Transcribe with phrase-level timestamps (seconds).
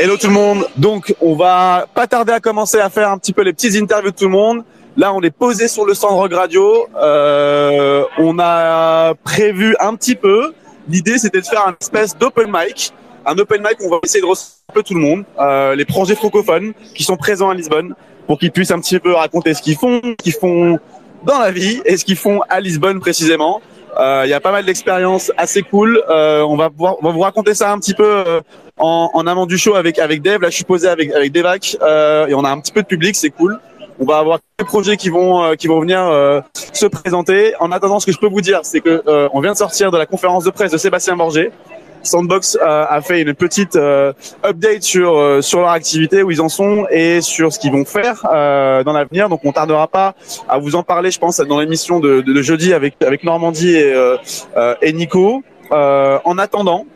[0.00, 0.68] Hello tout le monde.
[0.76, 4.12] Donc, on va pas tarder à commencer à faire un petit peu les petites interviews
[4.12, 4.62] de tout le monde.
[4.96, 6.86] Là, on est posé sur le stand Rock Radio.
[6.96, 10.54] Euh, on a prévu un petit peu.
[10.88, 12.92] L'idée, c'était de faire un espèce d'open mic.
[13.26, 16.14] Un open mic, on va essayer de recevoir peu tout le monde, euh, les projets
[16.14, 17.94] francophones qui sont présents à Lisbonne,
[18.26, 20.78] pour qu'ils puissent un petit peu raconter ce qu'ils font, ce qu'ils font
[21.22, 23.62] dans la vie et ce qu'ils font à Lisbonne précisément.
[23.98, 26.02] Euh, Il y a pas mal d'expériences assez cool.
[26.10, 28.42] Euh, on va pouvoir, on va vous raconter ça un petit peu euh,
[28.76, 30.42] en, en amont du show avec avec Dave.
[30.42, 32.86] Là, je suis posé avec avec Devac euh, et on a un petit peu de
[32.86, 33.58] public, c'est cool.
[33.98, 36.00] On va avoir des projets qui vont qui vont venir
[36.72, 37.54] se présenter.
[37.58, 39.98] En attendant, ce que je peux vous dire, c'est que on vient de sortir de
[39.98, 41.50] la conférence de presse de Sébastien Borgé.
[42.08, 44.12] Sandbox a fait une petite euh,
[44.44, 47.84] update sur euh, sur leur activité, où ils en sont et sur ce qu'ils vont
[47.84, 49.28] faire euh, dans l'avenir.
[49.28, 50.14] Donc on tardera pas
[50.48, 55.42] à vous en parler, je pense, dans l'émission de, jeudi avec avec Normandie et, Nico.
[55.70, 56.86] En attendant,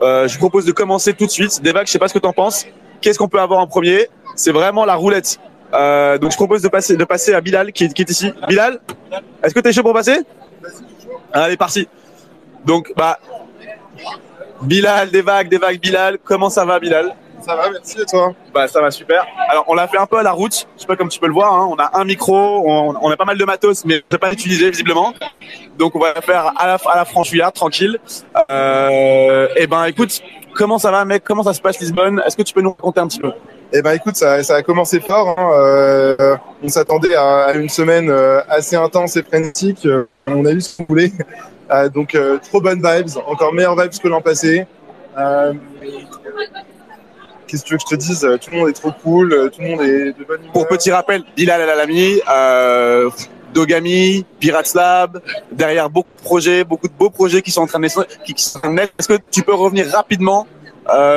[0.00, 1.62] je vous propose de commencer tout de suite.
[1.62, 2.66] Devac, je sais pas ce que tu en penses.
[3.00, 4.08] Qu'est-ce qu'on peut avoir en premier?
[4.34, 5.38] C'est vraiment la roulette.
[5.72, 8.32] Donc je propose de passer de passer à Bilal qui qui est ici.
[8.48, 8.80] Bilal,
[9.42, 10.18] est-ce que tu es chaud pour passer?
[11.32, 11.88] Allez, parti.
[12.64, 13.18] Donc bah
[14.62, 16.18] Bilal, des vagues, des vagues, Bilal.
[16.24, 17.14] Comment ça va, Bilal?
[17.40, 18.34] Ça va, merci et toi?
[18.52, 19.24] Bah ça va super.
[19.48, 20.66] Alors on l'a fait un peu à la route.
[20.76, 21.54] Je sais pas comme tu peux le voir.
[21.54, 21.68] hein.
[21.70, 24.68] On a un micro, on, on a pas mal de matos, mais on pas utilisé
[24.70, 25.14] visiblement.
[25.78, 27.98] Donc on va faire à la, à la franchouillarde, tranquille.
[28.50, 30.20] Euh, et ben écoute,
[30.56, 31.22] comment ça va, mec?
[31.22, 32.20] Comment ça se passe Lisbonne?
[32.26, 33.30] Est-ce que tu peux nous raconter un petit peu?
[33.72, 35.38] Eh ben écoute, ça, ça a commencé fort.
[35.38, 35.50] hein.
[35.54, 39.86] Euh, on s'attendait à, à une semaine euh, assez intense et frénétique.
[39.86, 41.12] Euh, On a eu ce qu'on voulait.
[41.70, 44.66] Euh, donc euh, trop bonnes vibes, encore meilleures vibes que l'an passé.
[45.18, 45.52] Euh,
[47.46, 48.28] Qu'est-ce que tu veux que je te dise?
[48.42, 50.52] Tout le monde est trop cool, tout le monde est de bonne humeur.
[50.52, 52.20] Pour petit rappel, Bilal El Alami,
[53.54, 57.78] Dogami, Pirates Lab, derrière beaucoup de projets, beaucoup de beaux projets qui sont en train
[57.78, 58.06] de naître.
[58.24, 58.92] qui- qui sont en train de naître.
[58.98, 60.46] Est-ce que tu peux revenir rapidement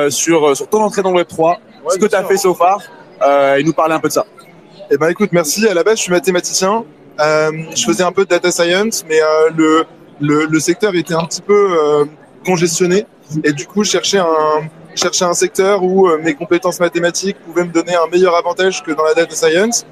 [0.08, 1.58] sur, sur ton entrée dans le Web 3,
[1.90, 2.80] ce que tu as fait so far,
[3.58, 4.24] et nous parler un peu de ça
[4.90, 5.68] Eh ben écoute, merci.
[5.68, 6.84] À la base, je suis mathématicien.
[7.18, 9.20] Je faisais un peu de data science, mais
[9.54, 9.84] le,
[10.22, 12.04] le, secteur était un petit peu euh,
[12.44, 13.06] congestionné.
[13.44, 17.64] Et du coup, je cherchais un, cherchais un secteur où euh, mes compétences mathématiques pouvaient
[17.64, 19.86] me donner un meilleur avantage que dans la data science.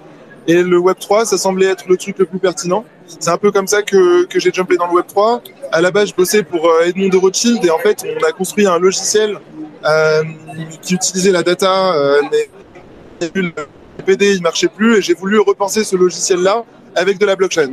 [0.47, 2.85] Et le Web3, ça semblait être le truc le plus pertinent.
[3.07, 5.43] C'est un peu comme ça que, que j'ai jumpé dans le Web3.
[5.73, 8.33] À la base, je bossais pour euh, Edmond de Rothschild et en fait, on a
[8.33, 9.39] construit un logiciel
[10.83, 13.53] qui utilisait la data, euh, mais le
[14.05, 16.65] PD il marchait plus et j'ai voulu repenser ce logiciel-là
[16.95, 17.73] avec de la blockchain.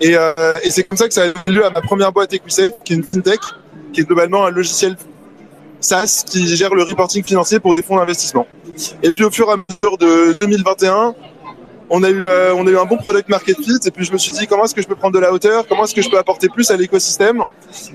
[0.00, 2.32] Et, euh, et c'est comme ça que ça a eu lieu à ma première boîte
[2.32, 3.40] EquiSafe, qui est une fintech,
[3.92, 4.96] qui est globalement un logiciel
[5.80, 8.46] SaaS qui gère le reporting financier pour des fonds d'investissement.
[9.02, 11.14] Et puis au fur et à mesure de 2021,
[11.92, 14.12] on a eu euh, on a eu un bon product market fit et puis je
[14.12, 16.02] me suis dit comment est-ce que je peux prendre de la hauteur, comment est-ce que
[16.02, 17.42] je peux apporter plus à l'écosystème?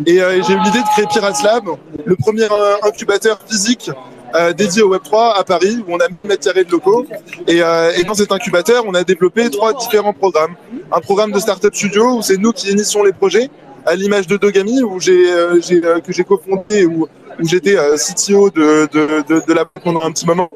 [0.05, 1.63] Et euh, j'ai eu l'idée de créer Pirates Lab,
[2.03, 2.47] le premier
[2.83, 3.89] incubateur physique
[4.35, 7.05] euh, dédié au Web3 à Paris où on a 1000 mètres carrés de locaux
[7.47, 10.55] et, euh, et dans cet incubateur on a développé trois différents programmes.
[10.91, 13.49] Un programme de startup studio où c'est nous qui initions les projets
[13.85, 17.07] à l'image de Dogami où j'ai euh, euh, que j'ai cofondé où
[17.37, 20.49] où j'étais CTO de, de, de, la pendant un petit moment.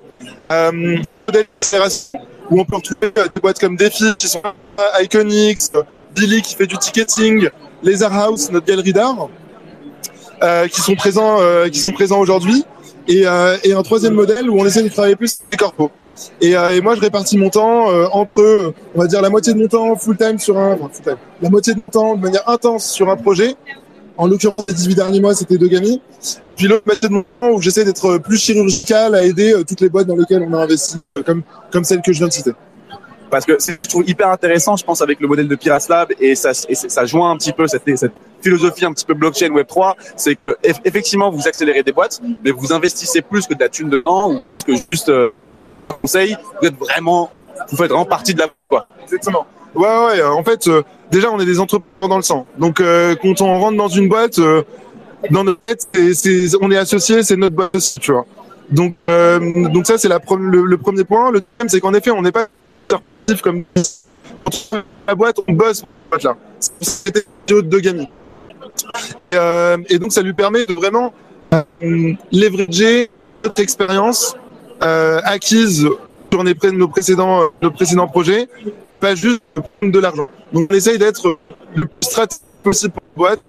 [0.49, 0.97] Euh,
[2.49, 4.41] où on peut retrouver des boîtes comme Defi qui sont
[5.01, 5.73] Iconix,
[6.15, 7.49] Billy qui fait du ticketing,
[7.83, 9.27] Laser House, notre galerie d'art,
[10.71, 12.63] qui sont présents, qui sont présents aujourd'hui,
[13.09, 15.91] et, euh, et un troisième modèle où on essaie de travailler plus les corpos.
[16.41, 19.53] Et, euh, et moi, je répartis mon temps euh, entre, on va dire, la moitié
[19.53, 22.15] de mon temps full time sur un, enfin, full time, la moitié de mon temps
[22.15, 23.55] de manière intense sur un projet.
[24.17, 26.01] En l'occurrence, les 18 derniers mois, c'était Dogami.
[26.57, 29.79] Puis l'autre moitié de mon temps où j'essaie d'être plus chirurgical à aider euh, toutes
[29.79, 31.41] les boîtes dans lesquelles on a investi, euh, comme,
[31.71, 32.51] comme celle que je viens de citer.
[33.29, 36.09] Parce que c'est je trouve hyper intéressant, je pense, avec le modèle de Pirates Lab
[36.19, 37.83] et ça, et ça joint un petit peu cette,
[38.41, 42.21] philosophie un petit peu blockchain Web 3, c'est que eff- effectivement vous accélérez des boîtes,
[42.43, 45.29] mais vous investissez plus que de la thune dedans ou que juste euh,
[46.01, 47.31] conseil, vous êtes vraiment,
[47.69, 48.87] vous faites vraiment partie de la quoi.
[49.03, 49.45] Exactement.
[49.75, 52.47] Ouais, ouais, en fait, euh, déjà, on est des entrepreneurs dans le sang.
[52.57, 54.63] Donc, euh, quand on rentre dans une boîte, euh,
[55.29, 58.25] dans notre tête, c'est- on est associé, c'est notre aussi, tu vois.
[58.71, 61.31] Donc, donc ça, c'est le, le premier point.
[61.31, 62.47] Le deuxième, c'est qu'en effet, on n'est pas
[63.37, 63.63] comme
[65.07, 66.37] la boîte, on bosse pour boîte là.
[66.81, 68.09] C'était de Dogami.
[69.31, 71.13] Et, euh, et donc, ça lui permet de vraiment
[71.53, 73.09] euh, leverager
[73.43, 74.35] notre expérience
[74.83, 75.87] euh, acquise
[76.31, 78.47] sur nos précédents, euh, nos précédents projets,
[78.99, 80.27] pas juste prendre de l'argent.
[80.53, 81.37] Donc, on essaye d'être
[81.75, 83.43] le plus stratégique possible pour la boîte,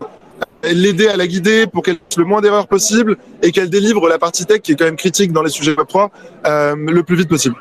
[0.62, 4.18] l'aider à la guider pour qu'elle fasse le moins d'erreurs possible et qu'elle délivre la
[4.18, 6.10] partie tech qui est quand même critique dans les sujets Web 3
[6.46, 7.56] euh, le plus vite possible.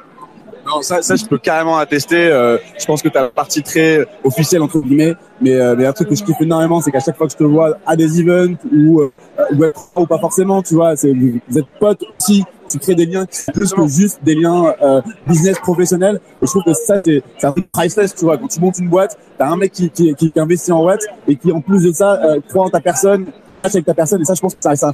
[0.70, 2.28] Non, ça, ça, je peux carrément attester.
[2.28, 5.16] Euh, je pense que tu as la partie très officielle, entre guillemets.
[5.42, 7.38] Mais, euh, mais un truc que je kiffe énormément, c'est qu'à chaque fois que je
[7.38, 9.12] te vois à des events ou, euh,
[9.56, 12.44] Web 3 ou pas forcément, tu vois, c'est, vous êtes potes aussi.
[12.70, 16.22] Tu crées des liens plus que juste des liens euh, business professionnels.
[16.40, 18.38] Et je trouve que ça, c'est, c'est un truc priceless, tu vois.
[18.38, 21.02] Quand tu montes une boîte, tu as un mec qui, qui, qui investit en boîte
[21.28, 23.26] et qui, en plus de ça, euh, croit en ta personne,
[23.64, 24.22] avec ta personne.
[24.22, 24.94] Et ça, je pense que ça reste un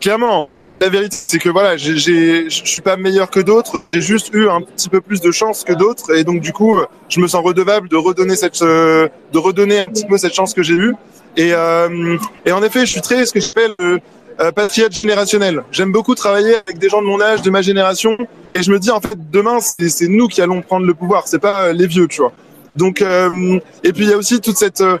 [0.00, 3.80] Clairement, la vérité, c'est que voilà, je suis pas meilleur que d'autres.
[3.92, 6.78] J'ai juste eu un petit peu plus de chance que d'autres, et donc du coup,
[7.08, 10.54] je me sens redevable de redonner cette, euh, de redonner un petit peu cette chance
[10.54, 10.94] que j'ai eue.
[11.36, 12.16] Et, euh,
[12.46, 13.98] et en effet, je suis très ce que j'appelle le
[14.40, 15.64] euh, patriote générationnel.
[15.72, 18.16] J'aime beaucoup travailler avec des gens de mon âge, de ma génération,
[18.54, 21.26] et je me dis en fait, demain, c'est nous qui allons prendre le pouvoir.
[21.26, 22.32] C'est pas euh, les vieux, tu vois.
[22.76, 24.98] Donc, euh, et puis il y a aussi toute cette euh,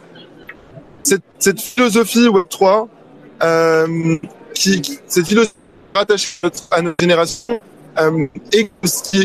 [1.04, 2.88] cette, cette philosophie Web 3,
[3.44, 4.16] euh,
[4.54, 5.54] qui, qui- cette philosophie
[5.98, 6.38] rattachée
[6.70, 7.60] à notre, génération
[8.00, 8.70] euh, et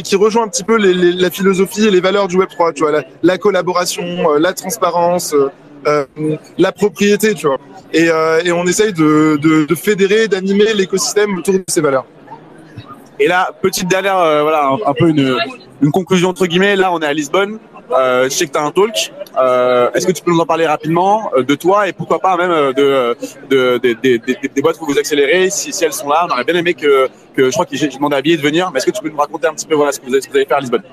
[0.01, 2.91] qui, rejoint un petit peu la philosophie et les valeurs du Web 3, tu vois,
[2.91, 5.35] la, la collaboration, euh, la transparence,
[5.85, 6.05] euh,
[6.57, 7.59] la propriété, tu vois.
[7.93, 8.09] Et,
[8.51, 12.05] on essaye de, fédérer, d'animer l'écosystème autour de ces valeurs.
[13.19, 15.37] Et là, petite dernière, voilà, un, un peu une,
[15.81, 16.75] une conclusion entre guillemets.
[16.75, 17.59] Là, on est à Lisbonne.
[17.91, 19.11] Euh, je sais que tu as un talk.
[19.37, 22.37] Euh, Est-ce que tu peux nous en parler rapidement euh, de toi et pourquoi pas
[22.37, 23.15] même de,
[23.49, 26.25] de, de- de- de- des boîtes que vous accélérez si, elles sont là.
[26.29, 28.69] On aurait bien aimé que, je crois que j'ai demandé à Billy de venir.
[28.71, 30.29] Mais est-ce que tu peux nous raconter un petit peu voilà ce que vous ce
[30.33, 30.83] allez faire à Lisbonne?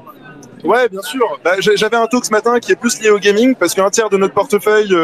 [0.65, 1.39] Ouais, bien sûr.
[1.45, 4.11] Bah, J'avais un talk ce matin qui est plus lié au gaming parce qu'un tiers
[4.11, 4.95] de notre portefeuille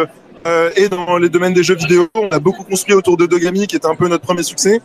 [0.77, 2.09] est dans les domaines des jeux vidéo.
[2.15, 4.81] On a beaucoup construit autour de Dogami qui était un peu notre premier succès.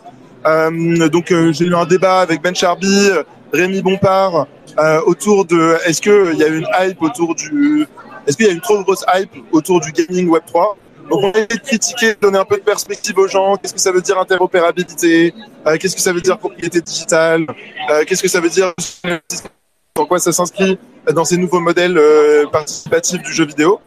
[0.45, 3.09] Donc j'ai eu un débat avec Ben Charby,
[3.54, 4.47] Rémi Bompard
[4.79, 7.85] euh, autour de est-ce que il y a une hype autour du
[8.27, 10.77] est-ce qu'il y a une trop grosse hype autour du gaming Web 3
[11.12, 13.57] donc on a essayé de critiquer, de donner un peu de perspective aux gens.
[13.57, 15.33] Qu'est-ce que ça veut dire interopérabilité?
[15.68, 17.45] Euh, Qu'est-ce que ça veut dire propriété digitale?
[17.89, 18.73] Euh, Qu'est-ce que ça veut dire
[19.97, 20.79] en quoi ça s'inscrit
[21.13, 23.81] dans ces nouveaux modèles euh, participatifs du jeu vidéo?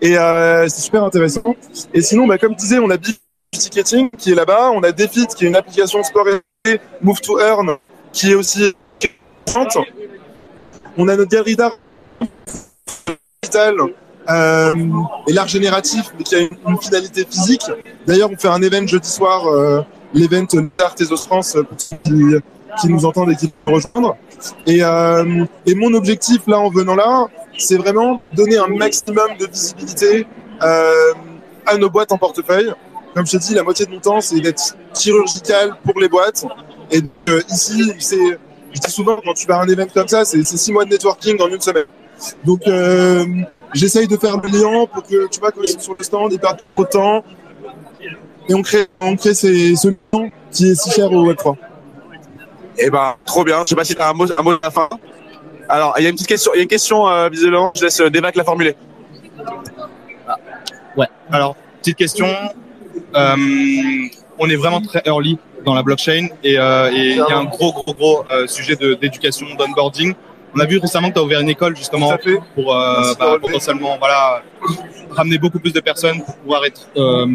[0.00, 1.54] Et c'est super intéressant.
[1.94, 3.16] Et sinon, bah, comme disait, on a Big
[3.52, 7.38] Ticketing qui est là-bas, on a Defit qui est une application sport et Move to
[7.38, 7.76] Earn
[8.12, 8.74] qui est aussi.
[10.96, 11.76] On a notre galerie d'art
[14.30, 14.74] euh,
[15.28, 17.62] et l'art génératif, mais qui a une, finalité physique.
[18.06, 19.82] D'ailleurs, on fait un event jeudi soir, euh,
[20.14, 20.46] l'event
[20.78, 24.16] d'Art et France pour ceux qui, nous entendent et qui veulent rejoindre.
[24.66, 29.46] Et, euh, et mon objectif là en venant là, c'est vraiment donner un maximum de
[29.46, 30.26] visibilité
[30.62, 31.12] euh,
[31.66, 32.72] à nos boîtes en portefeuille.
[33.14, 36.44] Comme je te dis, la moitié de mon temps, c'est d'être chirurgical pour les boîtes.
[36.90, 38.38] Et euh, ici, c'est,
[38.74, 40.90] je dis souvent, quand tu vas à un event comme ça, c'est six mois de
[40.90, 41.84] networking en une semaine.
[42.44, 43.24] Donc, euh,
[43.72, 46.32] j'essaye de faire le lien pour que, tu vois, quand ils sont sur le stand,
[46.32, 47.24] ils perdent pas trop de temps.
[48.48, 51.56] Et on crée, on crée ces, ce lien qui est si cher au Web3.
[52.78, 53.62] Eh ben, trop bien.
[53.62, 54.88] Je sais pas si tu as un mot, un mot de la fin.
[55.68, 56.52] Alors, il y a une petite question.
[56.54, 57.72] Il y a une question euh, visiblement.
[57.74, 58.76] Je laisse euh, Devac la formuler.
[60.96, 61.06] Ouais.
[61.30, 62.26] Alors, petite question.
[63.14, 63.36] Euh,
[64.38, 67.44] on est vraiment très early dans la blockchain et euh, et il y a un
[67.44, 70.14] gros, gros, gros euh, sujet de- d'éducation, d'onboarding.
[70.56, 72.16] On a vu récemment que tu as ouvert une école justement
[72.54, 74.42] pour euh, bah, potentiellement voilà,
[75.10, 77.26] ramener beaucoup plus de personnes pour pouvoir être euh,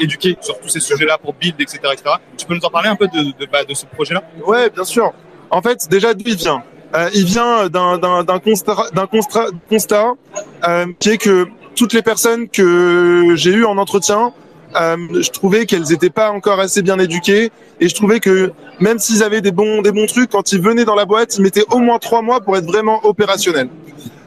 [0.00, 2.02] éduquées sur tous ces sujets-là pour build, etc., etc.
[2.36, 4.22] Tu peux nous en parler un peu de, de, bah, de ce projet-là?
[4.46, 5.12] Ouais, bien sûr.
[5.50, 6.62] En fait, déjà d'où il vient?
[7.12, 10.12] Il vient d'un d'un d'un constat, d'un constat, constat
[11.00, 14.32] qui est que toutes les personnes que j'ai eues en entretien,
[14.76, 17.50] euh, je trouvais qu'elles n'étaient pas encore assez bien éduquées
[17.80, 20.84] et je trouvais que même s'ils avaient des bons des bons trucs, quand ils venaient
[20.84, 23.68] dans la boîte, ils mettaient au moins trois mois pour être vraiment opérationnels.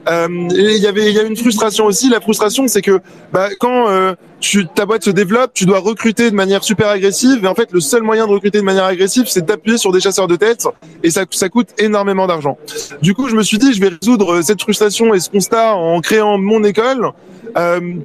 [0.07, 2.09] Euh, et il y avait il y a une frustration aussi.
[2.09, 3.01] La frustration, c'est que
[3.33, 7.43] bah, quand euh, tu, ta boîte se développe, tu dois recruter de manière super agressive.
[7.43, 9.99] Et en fait, le seul moyen de recruter de manière agressive, c'est d'appuyer sur des
[9.99, 10.65] chasseurs de tête.
[11.03, 12.57] Et ça, ça coûte énormément d'argent.
[13.01, 15.99] Du coup, je me suis dit, je vais résoudre cette frustration et ce constat en
[15.99, 17.11] créant mon école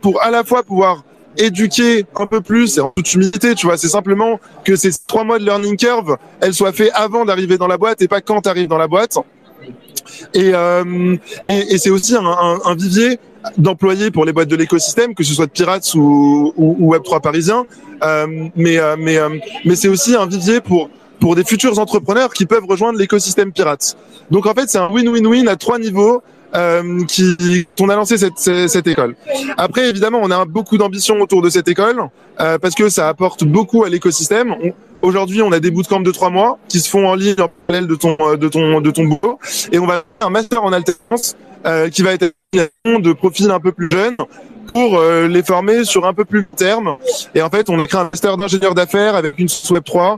[0.01, 1.05] pour à la fois pouvoir
[1.37, 3.77] éduquer un peu plus et en toute humilité, tu vois.
[3.77, 7.67] C'est simplement que ces trois mois de learning curve, elles soient faits avant d'arriver dans
[7.69, 9.19] la boîte et pas quand tu arrives dans la boîte.
[10.35, 11.17] Et, euh,
[11.79, 13.19] c'est aussi un, vivier
[13.57, 17.21] d'employés pour les boîtes de l'écosystème, que ce soit de Pirates ou, ou, ou Web3
[17.21, 17.65] parisien.
[18.03, 19.29] Euh, euh,
[19.65, 20.91] mais c'est aussi un vivier pour
[21.23, 23.97] pour des futurs entrepreneurs qui peuvent rejoindre l'écosystème Pirates.
[24.33, 26.21] Donc en fait, c'est un win-win-win à trois niveaux.
[26.55, 29.17] Euh, qui qu'on a lancé cette, cette, école.
[29.57, 32.03] Après, évidemment, on a beaucoup d'ambition autour de cette école
[32.41, 34.55] euh, parce que ça apporte beaucoup à l'écosystème.
[34.63, 37.49] On- Aujourd'hui, on a des bootcamps de trois mois qui se font en ligne en
[37.67, 39.41] parallèle de ton de ton de ton boulot,
[39.73, 41.35] et on va faire un master en alternance
[41.67, 44.15] euh, qui va être de profils un peu plus jeunes
[44.73, 46.97] pour euh, les former sur un peu plus terme.
[47.35, 50.17] Et en fait, on a créé un master d'ingénieur d'affaires avec une Web 3 euh,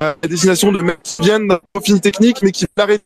[0.00, 0.80] à destination de
[1.20, 3.04] viennent d'un profil technique, mais qui l'arrêtent.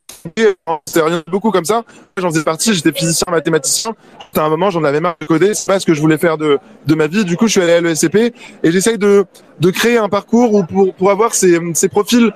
[0.87, 1.85] C'est rien de beaucoup comme ça.
[2.17, 3.95] J'en faisais partie, j'étais physicien, mathématicien.
[4.37, 5.55] À un moment, j'en avais marre de coder.
[5.55, 7.25] C'est pas ce que je voulais faire de, de ma vie.
[7.25, 8.17] Du coup, je suis allé à l'ESCP
[8.63, 9.25] et j'essaye de,
[9.61, 12.33] de créer un parcours où pour, pour avoir ces, ces profils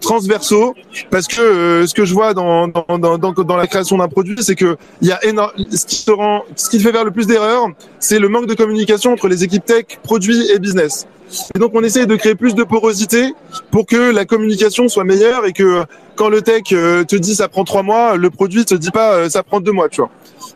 [0.00, 0.74] transversaux
[1.10, 4.08] parce que euh, ce que je vois dans dans, dans, dans, dans la création d'un
[4.08, 7.04] produit c'est que il y a énorme ce qui te rend ce qui fait faire
[7.04, 7.68] le plus d'erreurs
[8.00, 11.06] c'est le manque de communication entre les équipes tech produits et business
[11.54, 13.34] et donc on essaye de créer plus de porosité
[13.70, 15.84] pour que la communication soit meilleure et que
[16.16, 19.14] quand le tech euh, te dit ça prend trois mois le produit te dit pas
[19.14, 20.10] euh, ça prend deux mois tu vois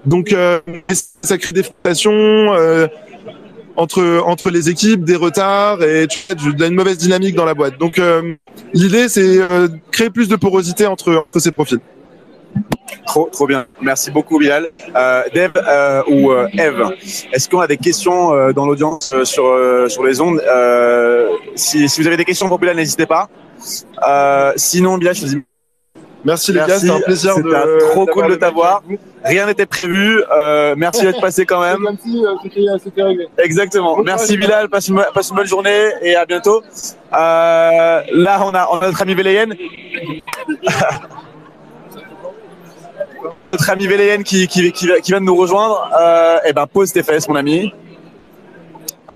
[0.04, 0.60] donc euh,
[1.22, 2.50] ça crée des frustrations
[3.76, 7.78] entre entre les équipes, des retards et tu vois, une mauvaise dynamique dans la boîte.
[7.78, 8.00] Donc
[8.72, 9.38] l'idée c'est
[9.92, 11.80] créer plus de porosité entre, entre ces profils.
[13.08, 13.64] Trop, trop bien.
[13.80, 14.68] Merci beaucoup, Bilal.
[14.94, 16.90] Euh, Dave euh, ou euh, Eve,
[17.32, 19.56] est-ce qu'on a des questions euh, dans l'audience sur,
[19.88, 20.42] sur les ondes?
[21.54, 23.28] Si, si vous avez des questions pour Bilal, n'hésitez pas.
[24.56, 25.42] Sinon, Bilal, je te dis
[26.24, 26.80] Merci les gars, Merci.
[26.86, 28.82] c'était un plaisir C'était de un- trop cool de t'avoir.
[28.86, 28.98] vous.
[29.24, 30.20] rien n'était prévu.
[30.30, 31.78] Euh, merci d'être passé quand même.
[31.84, 32.34] Comme si euh,
[32.82, 33.26] c'était réglé.
[33.38, 33.96] Exactement.
[33.96, 34.36] Bon Merci.
[34.36, 36.60] Bilal, passe une, passe une bonne journée et à bientôt.
[37.12, 39.54] Euh, là, on a, on a notre ami Véléen.
[43.52, 45.90] notre ami Véléen qui, qui, qui, qui vient de nous rejoindre.
[46.00, 47.73] Euh, eh ben, pose tes fesses, mon ami.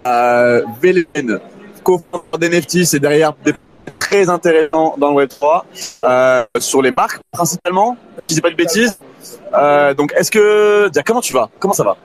[0.06, 1.40] Euh, Véléen,
[1.82, 3.54] co-founder d'NFT, c'est derrière des
[4.12, 5.62] très intéressant dans le Web3,
[6.04, 7.96] euh, sur les marques principalement,
[8.26, 8.98] si je dis pas de bêtises.
[9.54, 11.48] Euh, donc, est-ce que, déjà, comment tu vas?
[11.58, 11.96] Comment ça va?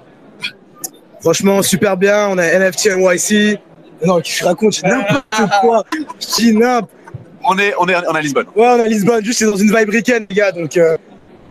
[1.21, 2.29] Franchement, super bien.
[2.29, 3.59] On a NFT NYC.
[4.05, 5.25] Non, je raconte, n'importe
[5.61, 5.83] quoi.
[6.19, 6.91] Je dis n'importe
[7.43, 8.45] On est, on est, on est à Lisbonne.
[8.55, 9.25] Ouais, on est à Lisbonne.
[9.25, 10.51] Juste, c'est dans une vibe week-end, les gars.
[10.51, 10.97] Donc, euh,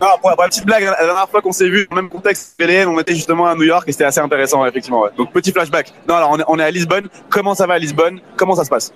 [0.01, 2.55] Non, pour, la petite blague, la dernière fois qu'on s'est vu, dans le même contexte,
[2.87, 5.05] on était justement à New York et c'était assez intéressant, effectivement.
[5.17, 5.93] Donc, petit flashback.
[6.07, 7.09] Non, alors, on est, à Lisbonne.
[7.31, 8.21] Comment ça va à Lisbonne?
[8.37, 8.93] Comment ça se passe?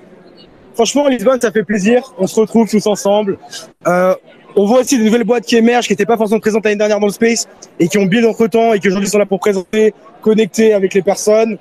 [0.74, 2.12] Franchement, Lisbonne, ça fait plaisir.
[2.18, 3.38] On se retrouve tous ensemble.
[3.86, 4.14] Euh,
[4.56, 7.00] on voit aussi de nouvelles boîtes qui émergent, qui n'étaient pas forcément présentes l'année dernière
[7.00, 9.40] dans le space et qui ont build entre temps et qui aujourd'hui sont là pour
[9.40, 11.56] présenter, connecter avec les personnes.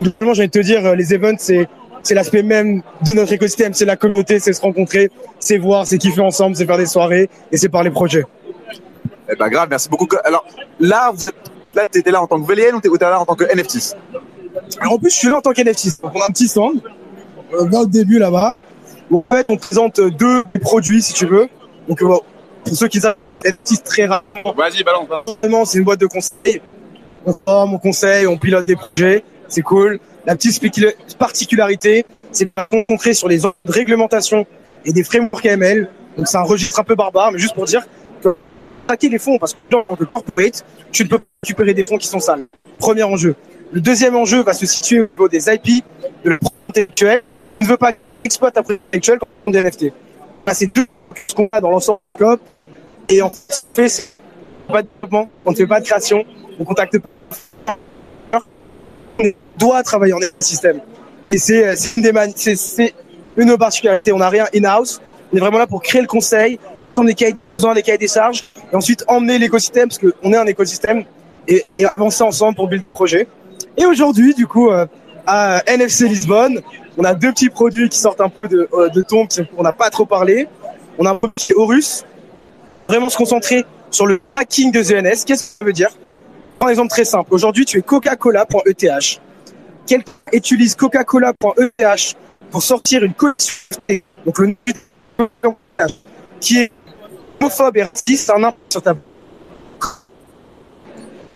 [0.00, 1.68] Vraiment, j'ai envie de te dire, euh, les events, c'est
[2.04, 5.10] c'est l'aspect même de notre écosystème, c'est la communauté, c'est se rencontrer,
[5.40, 8.24] c'est voir, c'est kiffer ensemble, c'est faire des soirées et c'est parler projet.
[9.30, 10.06] Eh ben, grave, merci beaucoup.
[10.24, 10.44] Alors,
[10.80, 11.34] là, vous êtes,
[11.74, 13.96] là, t'étais là en tant que VLN ou t'es là en tant que NFT
[14.80, 16.00] Alors, en plus, je suis là en tant qu'NFT.
[16.02, 16.80] Donc, on a un petit stand,
[17.50, 18.56] vers le début là-bas.
[19.12, 21.48] En fait, on présente deux produits, si tu veux.
[21.88, 22.16] Donc, euh,
[22.64, 25.08] pour ceux qui savent, NFT très rapidement, Vas-y, balance.
[25.40, 26.62] Vraiment, c'est une boîte de conseil.
[27.26, 29.98] On forme, on conseille, on pilote des projets, c'est cool.
[30.26, 30.60] La petite
[31.18, 34.46] particularité, c'est pas concret sur les réglementations
[34.84, 35.88] et des frameworks AML.
[36.16, 37.82] Donc c'est un registre un peu barbare, mais juste pour dire
[38.86, 41.98] traquer les fonds, parce que tant que corporate, tu ne peux pas récupérer des fonds
[41.98, 42.46] qui sont sales.
[42.78, 43.34] Premier enjeu.
[43.72, 45.84] Le deuxième enjeu va se situer au niveau des IP,
[46.24, 46.38] de la
[46.68, 47.22] intellectuelle.
[47.58, 47.92] Tu ne veux pas
[48.24, 49.92] exploiter ta propriété intellectuelle comme des NFT.
[50.46, 50.86] Là, c'est deux
[51.28, 52.40] ce qu'on a dans l'ensemble du COP.
[53.08, 53.30] Et en
[53.74, 54.14] fait, c'est
[54.68, 56.24] pas de développement, on ne fait pas de création,
[56.58, 56.98] on contacte
[57.64, 57.76] pas.
[59.18, 60.80] On doit travailler en écosystème.
[61.30, 62.90] Et c'est euh, une
[63.36, 64.12] une particularités.
[64.12, 65.00] On n'a rien in-house.
[65.32, 66.58] On est vraiment là pour créer le conseil,
[67.02, 70.46] des cahiers, besoin des cahiers des charges, et ensuite emmener l'écosystème, parce qu'on est un
[70.46, 71.04] écosystème,
[71.48, 71.64] et,
[71.96, 73.28] avancer ensemble pour build projet.
[73.76, 74.86] Et aujourd'hui, du coup, euh,
[75.26, 76.60] à NFC Lisbonne,
[76.96, 79.72] on a deux petits produits qui sortent un peu de, euh, de parce qu'on n'a
[79.72, 80.48] pas trop parlé.
[80.98, 82.04] On a un produit Horus,
[82.88, 85.24] vraiment se concentrer sur le hacking de ZNS.
[85.26, 85.90] Qu'est-ce que ça veut dire?
[86.60, 87.32] Un exemple très simple.
[87.32, 89.20] Aujourd'hui, tu es coca-cola.eth.
[89.86, 92.16] Quelqu'un utilise coca-cola.eth
[92.50, 93.66] pour sortir une collection,
[94.24, 94.56] donc le
[96.40, 96.72] qui est
[97.44, 98.94] homophobe et raciste, un impact sur ta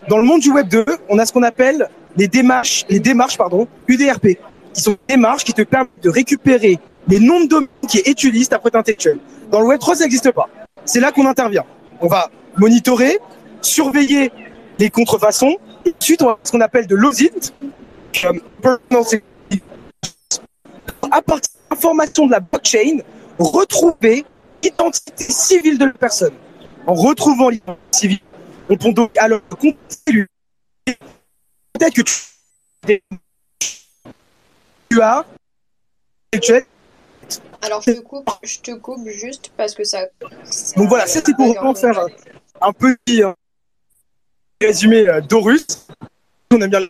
[0.09, 3.37] Dans le monde du Web 2, on a ce qu'on appelle les démarches, les démarches
[3.37, 4.39] pardon, UDRP,
[4.73, 8.49] qui sont des démarches qui te permettent de récupérer les noms de domaines qui utilisent
[8.49, 9.19] ta propriété intellectuelle.
[9.51, 10.49] Dans le Web 3, ça n'existe pas.
[10.85, 11.65] C'est là qu'on intervient.
[12.01, 13.19] On va monitorer,
[13.61, 14.33] surveiller
[14.79, 15.57] les contrefaçons.
[15.85, 17.53] Et ensuite, on a ce qu'on appelle de l'audit,
[21.11, 22.99] à partir de l'information de la blockchain,
[23.39, 24.25] retrouver
[24.63, 26.35] l'identité civile de la personne.
[26.87, 28.21] En retrouvant l'identité civile,
[28.69, 29.41] on peut donc alors
[30.09, 30.27] lui.
[30.87, 33.03] Peut-être que tu,
[35.03, 35.25] as
[36.33, 36.65] intellectuel.
[37.63, 40.07] Alors je te coupe, je te coupe juste parce que ça.
[40.45, 42.07] ça- Donc voilà, c'était pour vraiment faire un,
[42.61, 43.33] un petit euh,
[44.63, 45.67] résumé euh, d'Horus.
[46.53, 46.81] On aime bien.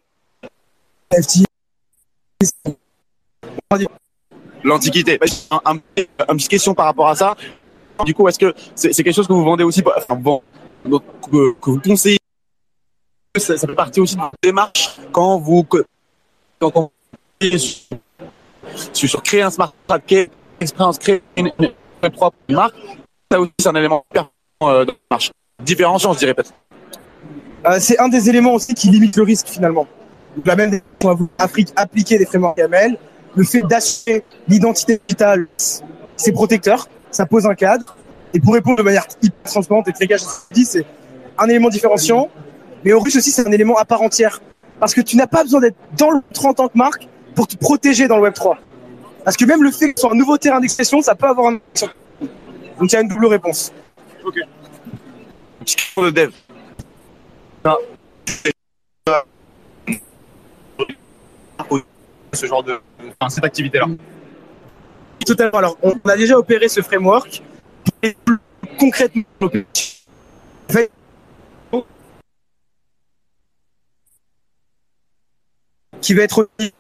[4.64, 5.18] L'Antiquité.
[5.50, 5.76] Un, un,
[6.28, 7.36] un petite question par rapport à ça.
[8.04, 9.82] Du coup, est-ce que c'est quelque chose que vous vendez aussi?
[9.82, 10.42] Pour- enfin, bon,
[10.84, 12.18] donc, que, vous conseillez
[13.36, 15.64] ça, ça fait partie aussi de votre démarche quand vous
[16.60, 16.90] quand on
[18.92, 19.72] sur, sur créer un smart
[20.10, 20.26] une
[20.60, 22.74] expérience, créer une, une, propre marque,
[23.30, 24.04] ça aussi c'est un élément
[24.62, 25.30] euh, de démarche.
[25.62, 26.52] Différenciant, je dirais peut-être.
[27.66, 29.86] Euh, c'est un des éléments aussi qui limite le risque finalement.
[30.36, 32.96] Donc la même on va vous appli- appliquer des frameworks YAML,
[33.36, 35.46] le fait d'acheter l'identité digitale,
[36.16, 37.96] c'est protecteur, ça pose un cadre.
[38.34, 40.06] Et pour répondre de manière hyper transparente et très
[40.50, 40.84] dis, c'est
[41.38, 42.28] un élément différenciant,
[42.84, 44.40] mais au russe aussi c'est un élément à part entière.
[44.80, 47.46] Parce que tu n'as pas besoin d'être dans le 30 en tant que marque pour
[47.46, 48.58] te protéger dans le Web 3.
[49.24, 51.52] Parce que même le fait que ce soit un nouveau terrain d'expression, ça peut avoir
[51.52, 51.58] un
[52.78, 53.72] Donc il y a une double réponse.
[55.60, 56.30] Petite question de dev.
[62.34, 62.78] Ce genre de,
[63.20, 63.86] enfin, cette activité-là.
[65.28, 65.58] Totalement.
[65.58, 67.42] Alors, on a déjà opéré ce framework.
[68.02, 68.16] Et
[68.78, 69.22] concrètement,
[76.00, 76.70] qui va être une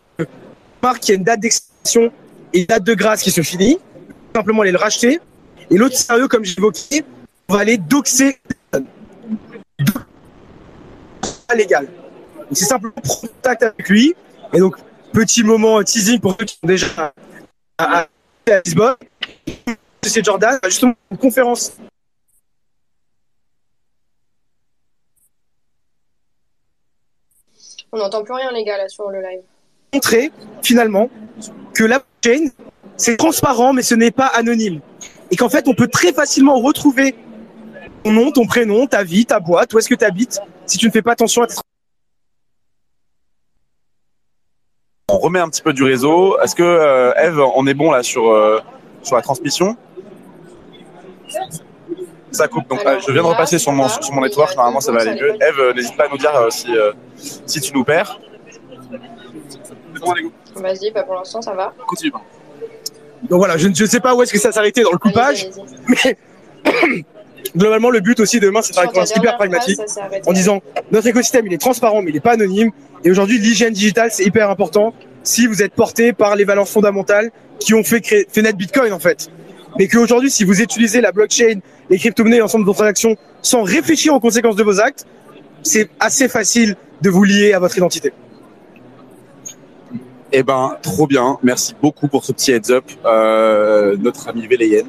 [0.82, 2.10] marque qui a une date d'expiration
[2.54, 3.78] et une date de grâce qui se finit.
[4.34, 5.20] Simplement aller le racheter.
[5.70, 7.04] Et l'autre sérieux, comme j'évoquais,
[7.48, 8.38] on va aller doxer
[11.54, 11.88] légal.
[12.52, 14.14] C'est simplement contact avec lui.
[14.54, 14.76] Et donc,
[15.12, 17.12] petit moment teasing pour ceux qui sont déjà
[17.76, 18.06] à-
[18.52, 18.96] à Lisbonne.
[20.02, 21.72] C'est Jordan, justement, une conférence
[27.90, 29.40] On n'entend plus rien, les gars, là, sur le live.
[29.94, 30.30] montrer,
[30.62, 31.08] finalement,
[31.74, 32.50] que la blockchain,
[32.96, 34.80] c'est transparent, mais ce n'est pas anonyme.
[35.30, 37.14] Et qu'en fait, on peut très facilement retrouver
[38.04, 40.86] ton nom, ton prénom, ta vie, ta boîte, où est-ce que tu habites, si tu
[40.86, 41.54] ne fais pas attention à tes
[45.18, 46.38] On remet un petit peu du réseau.
[46.40, 48.60] Est-ce que euh, Eve, on est bon là sur euh,
[49.02, 49.76] sur la transmission?
[52.30, 52.68] Ça coupe.
[52.68, 54.54] Donc Alors, euh, je viens de là, repasser sur mon sur mon network.
[54.54, 55.34] Normalement, ça va aller mieux.
[55.42, 56.92] Eve, n'hésite pas à nous dire euh, si euh,
[57.46, 58.20] si tu nous perds.
[60.54, 61.74] Vas-y, pas pour l'instant, ça va.
[61.88, 62.12] Continue.
[63.28, 65.48] Donc voilà, je ne sais pas où est-ce que ça s'arrêtait dans le coupage,
[65.88, 66.16] mais
[67.56, 69.80] globalement, le but aussi demain, c'est de hyper pragmatique.
[70.26, 70.60] en disant
[70.92, 72.70] notre écosystème il est transparent mais il n'est pas anonyme
[73.04, 74.94] et aujourd'hui l'hygiène digitale c'est hyper important
[75.28, 78.98] si vous êtes porté par les valeurs fondamentales qui ont fait créer naître Bitcoin en
[78.98, 79.28] fait
[79.78, 81.60] mais qu'aujourd'hui si vous utilisez la blockchain
[81.90, 85.04] les crypto-monnaies l'ensemble de vos transactions sans réfléchir aux conséquences de vos actes
[85.62, 88.12] c'est assez facile de vous lier à votre identité
[90.32, 91.38] Eh ben, trop bien.
[91.42, 94.84] Merci beaucoup pour ce petit heads up, euh, notre ami Véléyen.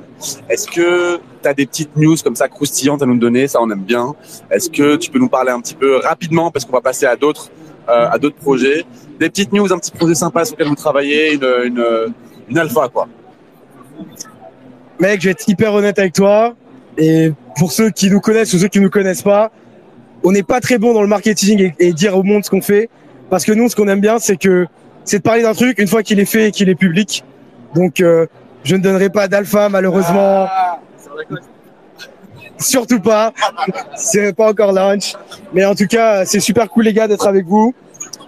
[0.49, 3.47] Est-ce que tu as des petites news comme ça croustillantes à nous donner?
[3.47, 4.15] Ça, on aime bien.
[4.51, 7.15] Est-ce que tu peux nous parler un petit peu rapidement parce qu'on va passer à
[7.15, 7.49] d'autres
[7.89, 8.85] à d'autres projets.
[9.19, 11.85] Des petites news, un petit projet sympa sur lequel vous travaillez, une, une,
[12.49, 13.07] une alpha quoi.
[14.99, 16.55] mec je vais être hyper honnête avec toi.
[16.97, 19.51] Et pour ceux qui nous connaissent ou ceux qui nous connaissent pas
[20.23, 22.61] on n'est pas très bon dans le marketing et, et dire au monde ce qu'on
[22.61, 22.89] fait.
[23.29, 24.67] Parce que nous ce qu'on aime bien c'est que
[25.05, 27.23] c'est de parler d'un truc une fois qu'il est fait et qu'il est public.
[27.75, 28.25] Donc euh,
[28.63, 30.47] je ne donnerai pas d'alpha malheureusement
[32.59, 33.33] surtout pas.
[33.95, 35.15] C'est pas encore launch
[35.53, 37.73] mais en tout cas c'est super cool les gars d'être avec vous.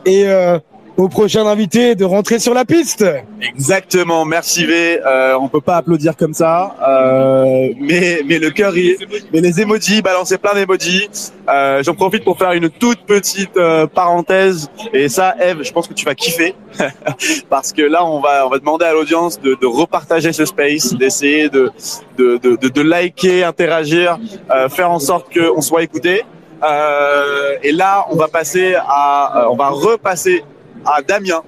[0.06, 0.58] Et euh,
[0.97, 3.04] au prochain invité de rentrer sur la piste
[3.41, 4.99] Exactement, merci V.
[5.06, 8.97] Euh, on peut pas applaudir comme ça, euh, mais mais le cœur, il-
[9.34, 11.10] mais les emojis, balancer plein d'emojis.
[11.49, 15.88] Euh, J'en profite pour faire une toute petite euh, parenthèse et ça, Eve, je pense
[15.88, 16.56] que tu vas kiffer
[17.49, 20.93] parce que là, on va on va demander à l'audience de, de repartager ce space,
[20.93, 21.71] d'essayer de
[22.17, 24.19] de, de de liker, interagir,
[24.54, 26.23] euh, faire en sorte qu'on soit écouté.
[26.63, 30.43] Euh, et là, on va passer à, euh, on va repasser
[30.86, 31.41] à Damien.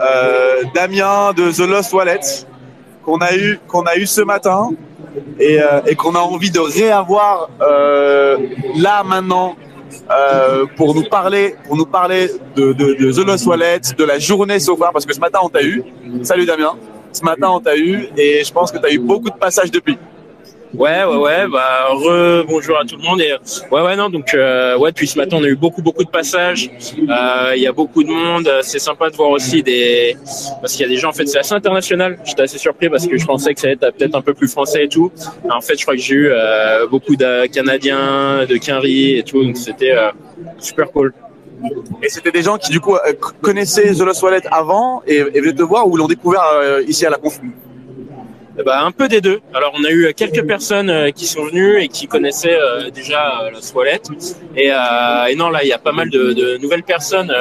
[0.00, 2.20] Euh, Damien de The Lost Wallet
[3.04, 4.70] qu'on a eu a eu ce matin
[5.38, 8.38] et, euh, et qu'on a envie de réavoir euh,
[8.76, 9.56] là maintenant
[10.76, 14.92] pour nous parler pour nous parler de, The Lost Wallet de la journée so far
[14.92, 15.82] parce que ce matin on t'a eu.
[16.22, 16.74] Salut Damien.
[17.12, 19.70] Ce matin on t'a eu et je pense que tu as eu beaucoup de passages
[19.70, 19.98] depuis
[20.72, 21.48] Ouais, ouais, ouais.
[21.48, 23.20] Bah, re bonjour à tout le monde.
[23.20, 23.32] Et
[23.72, 24.08] ouais, ouais, non.
[24.08, 26.70] Donc, euh, ouais, depuis ce matin, on a eu beaucoup, beaucoup de passages.
[27.08, 28.48] Euh, Il y a beaucoup de monde.
[28.62, 30.16] C'est sympa de voir aussi des,
[30.60, 31.08] parce qu'il y a des gens.
[31.08, 32.18] En fait, c'est assez international.
[32.24, 34.48] J'étais assez surpris parce que je pensais que ça allait être peut-être un peu plus
[34.48, 35.10] français et tout.
[35.50, 39.42] En fait, je crois que j'ai eu euh, beaucoup de Canadiens, de Quinry et tout.
[39.42, 40.10] Donc, c'était euh,
[40.60, 41.12] super cool.
[42.02, 45.40] et c'était des gens qui du coup euh, connaissaient The Lost Wallet avant et, et
[45.40, 47.38] venaient te voir ou l'ont découvert euh, ici à la conf
[48.56, 49.40] Ben, un peu des deux.
[49.54, 53.42] Alors, on a eu quelques personnes euh, qui sont venues et qui connaissaient euh, déjà
[53.44, 54.08] euh, la toilette.
[54.56, 57.32] Et, et non, là, il y a pas mal de, de nouvelles personnes.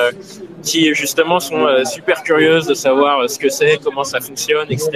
[0.61, 4.89] qui justement sont super curieuses de savoir ce que c'est, comment ça fonctionne, etc.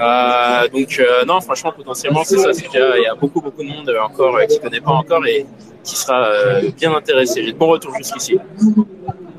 [0.00, 3.62] Euh, donc non, franchement, potentiellement, c'est ça, c'est y, a- il y a beaucoup beaucoup
[3.62, 5.46] de monde encore euh, qui connaît pas encore et
[5.84, 6.28] qui sera
[6.76, 7.44] bien intéressé.
[7.44, 8.36] J'ai de bons retours jusqu'ici.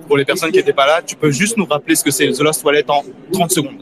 [0.07, 2.27] Pour les personnes qui n'étaient pas là, tu peux juste nous rappeler ce que c'est
[2.31, 3.81] The Lost Wallet en 30 secondes.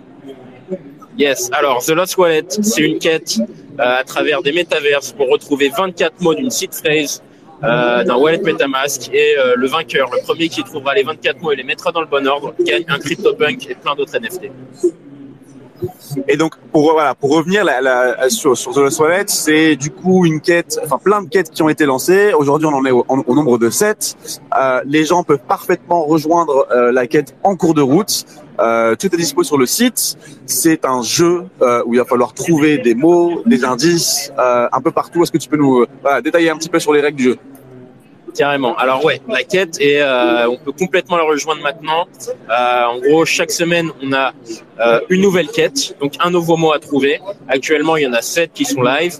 [1.18, 3.38] Yes, alors The Lost Wallet, c'est une quête
[3.80, 7.22] euh, à travers des métaverses pour retrouver 24 mots d'une seed phrase
[7.64, 11.52] euh, d'un wallet MetaMask et euh, le vainqueur, le premier qui trouvera les 24 mots
[11.52, 14.50] et les mettra dans le bon ordre, gagne un CryptoPunk et plein d'autres NFT.
[16.28, 19.90] Et donc, pour, voilà, pour revenir la, la, sur, sur The Lost Wallet, c'est du
[19.90, 22.34] coup une quête, enfin plein de quêtes qui ont été lancées.
[22.34, 24.16] Aujourd'hui, on en est au, en- au nombre de 7.
[24.58, 28.26] Euh, les gens peuvent parfaitement rejoindre euh, la quête en cours de route.
[28.60, 30.18] Euh, tout est dispo sur le site.
[30.46, 34.82] C'est un jeu euh, où il va falloir trouver des mots, des indices euh, un
[34.82, 35.24] peu partout.
[35.24, 37.24] Est-ce que tu peux nous euh, voilà, détailler un petit peu sur les règles du
[37.24, 37.38] jeu?
[38.36, 38.76] Carrément.
[38.78, 42.08] Alors ouais, la quête et euh, on peut complètement la rejoindre maintenant.
[42.50, 44.34] Euh, en gros, chaque semaine, on a
[44.80, 47.20] euh, une nouvelle quête, donc un nouveau mot à trouver.
[47.48, 49.18] Actuellement, il y en a sept qui sont live.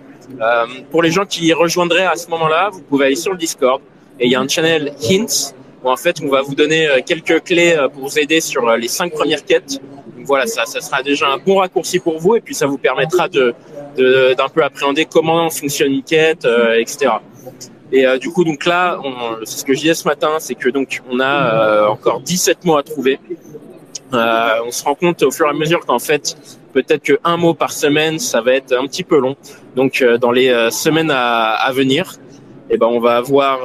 [0.90, 3.82] Pour les gens qui rejoindraient à ce moment-là, vous pouvez aller sur le Discord
[4.20, 7.44] et il y a un channel Hints où en fait on va vous donner quelques
[7.44, 9.80] clés pour vous aider sur les cinq premières quêtes.
[10.16, 12.78] Donc voilà, ça, ça sera déjà un bon raccourci pour vous et puis ça vous
[12.78, 13.54] permettra de
[13.96, 16.48] d'un peu appréhender comment fonctionne une quête,
[16.80, 17.12] etc.
[17.94, 19.00] Et euh, du coup, donc là,
[19.44, 22.66] c'est ce que je disais ce matin, c'est que donc on a euh, encore 17
[22.66, 23.20] mots à trouver.
[24.14, 26.36] Euh, on se rend compte au fur et à mesure qu'en fait,
[26.74, 29.36] peut-être que un mot par semaine, ça va être un petit peu long.
[29.76, 32.16] Donc, euh, dans les semaines à, venir,
[32.72, 33.60] eh ben, on va avoir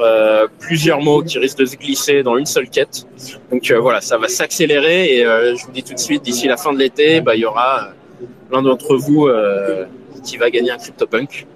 [0.59, 3.07] plusieurs mots qui risquent de se glisser dans une seule quête.
[3.51, 6.71] Donc voilà, ça va s'accélérer et je vous dis tout de suite, d'ici la fin
[6.71, 7.89] de l'été, bah, il y aura
[8.51, 9.27] l'un d'entre vous
[10.23, 11.47] qui va gagner un CryptoPunk.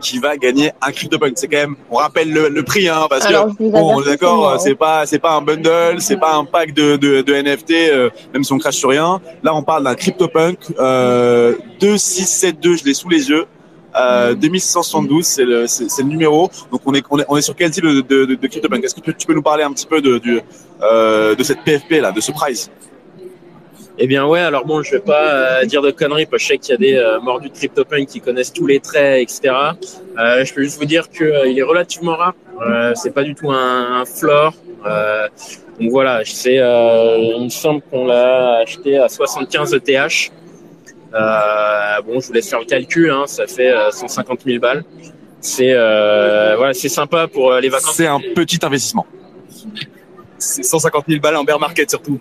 [0.00, 1.32] Qui va gagner un CryptoPunk.
[1.36, 4.74] C'est quand même, on rappelle le, le prix, hein, parce Alors, que bon, d'accord, c'est
[4.74, 8.44] pas, c'est pas un bundle, c'est pas un pack de, de, de NFT, euh, même
[8.44, 9.20] si on crache sur rien.
[9.42, 13.46] Là, on parle d'un CryptoPunk euh, 2672, je l'ai sous les yeux.
[13.96, 16.50] Euh, 2672, c'est le, c'est, c'est le numéro.
[16.72, 18.84] Donc on est, on est, on est sur quel type de, de, de, de CryptoPunk?
[18.84, 20.40] Est-ce que tu, tu peux nous parler un petit peu de, du,
[20.82, 22.70] euh, de cette PFP là, de ce prize?
[23.96, 26.52] Eh bien ouais, alors bon, je vais pas euh, dire de conneries, parce que je
[26.54, 29.54] sais qu'il y a des euh, mordus de CryptoPunk qui connaissent tous les traits, etc.
[30.18, 32.34] Euh, je peux juste vous dire que euh, il est relativement rare.
[32.60, 34.52] Euh, c'est pas du tout un, un floor.
[34.84, 35.28] Euh,
[35.80, 40.32] donc voilà, c'est, euh, il me semble qu'on l'a acheté à 75 ETH.
[41.14, 44.82] Euh, bon, je vous laisse faire le calcul, hein, ça fait euh, 150 000 balles.
[45.40, 47.94] C'est euh, voilà, c'est sympa pour euh, les vacances.
[47.94, 49.06] C'est un petit investissement.
[50.38, 52.18] C'est 150 000 balles en bear market surtout.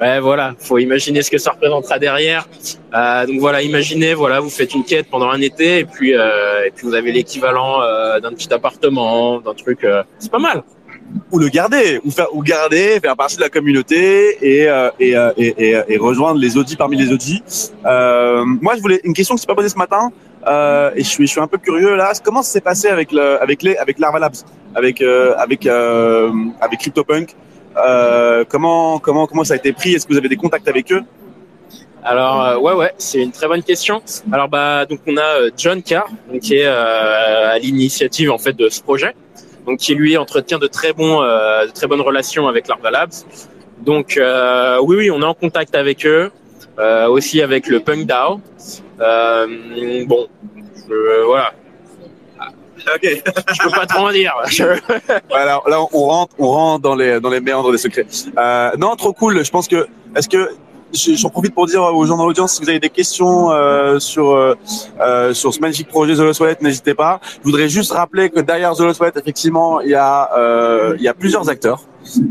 [0.00, 2.46] Ouais, voilà, faut imaginer ce que ça représentera derrière.
[2.94, 6.66] Euh, donc voilà, imaginez, voilà, vous faites une quête pendant un été et puis euh,
[6.66, 9.86] et puis vous avez l'équivalent euh, d'un petit appartement, d'un truc.
[10.18, 10.62] c'est pas mal.
[11.30, 14.68] ou le garder, ou faire, ou garder, faire partie de la communauté et
[15.00, 17.42] et, et, et, rejoindre les audits parmi les audits.
[17.84, 20.10] Moi, je voulais une question qui s'est pas posée ce matin
[20.94, 22.12] et je suis je suis un peu curieux là.
[22.22, 24.36] Comment ça s'est passé avec le avec les avec Labs,
[24.74, 27.34] avec avec avec CryptoPunk?
[27.76, 29.94] Euh, Comment comment comment ça a été pris?
[29.94, 31.02] Est-ce que vous avez des contacts avec eux?
[32.02, 34.02] Alors euh, ouais ouais, c'est une très bonne question.
[34.30, 38.38] Alors bah donc on a euh, John Carr, donc, qui est euh, à l'initiative en
[38.38, 39.14] fait de ce projet,
[39.66, 43.12] donc qui lui entretient de très bons de très bonnes relations avec Larva Labs.
[43.80, 46.30] Donc oui oui, on est en contact avec eux,
[47.08, 48.40] aussi avec le Punk DAO.
[48.98, 50.26] Bon,
[50.88, 51.52] je- voilà.
[52.94, 53.02] Ok.
[53.02, 54.34] Je peux pas trop en dire.
[54.48, 54.64] Je-
[55.30, 58.06] Voilà, là on rentre, on rentre dans les dans les méandres des secrets.
[58.38, 59.44] Euh, non, trop cool.
[59.44, 60.50] Je pense que est-ce que
[60.92, 63.98] je- j'en profite pour dire aux gens dans l'audience si vous avez des questions euh,
[63.98, 64.54] sur euh,
[65.00, 67.20] euh, sur ce magnifique projet The Lost Wallet, n'hésitez pas.
[67.40, 71.02] Je voudrais juste rappeler que derrière The Lost Wallet, effectivement, il y a euh, il
[71.02, 71.80] y a plusieurs acteurs.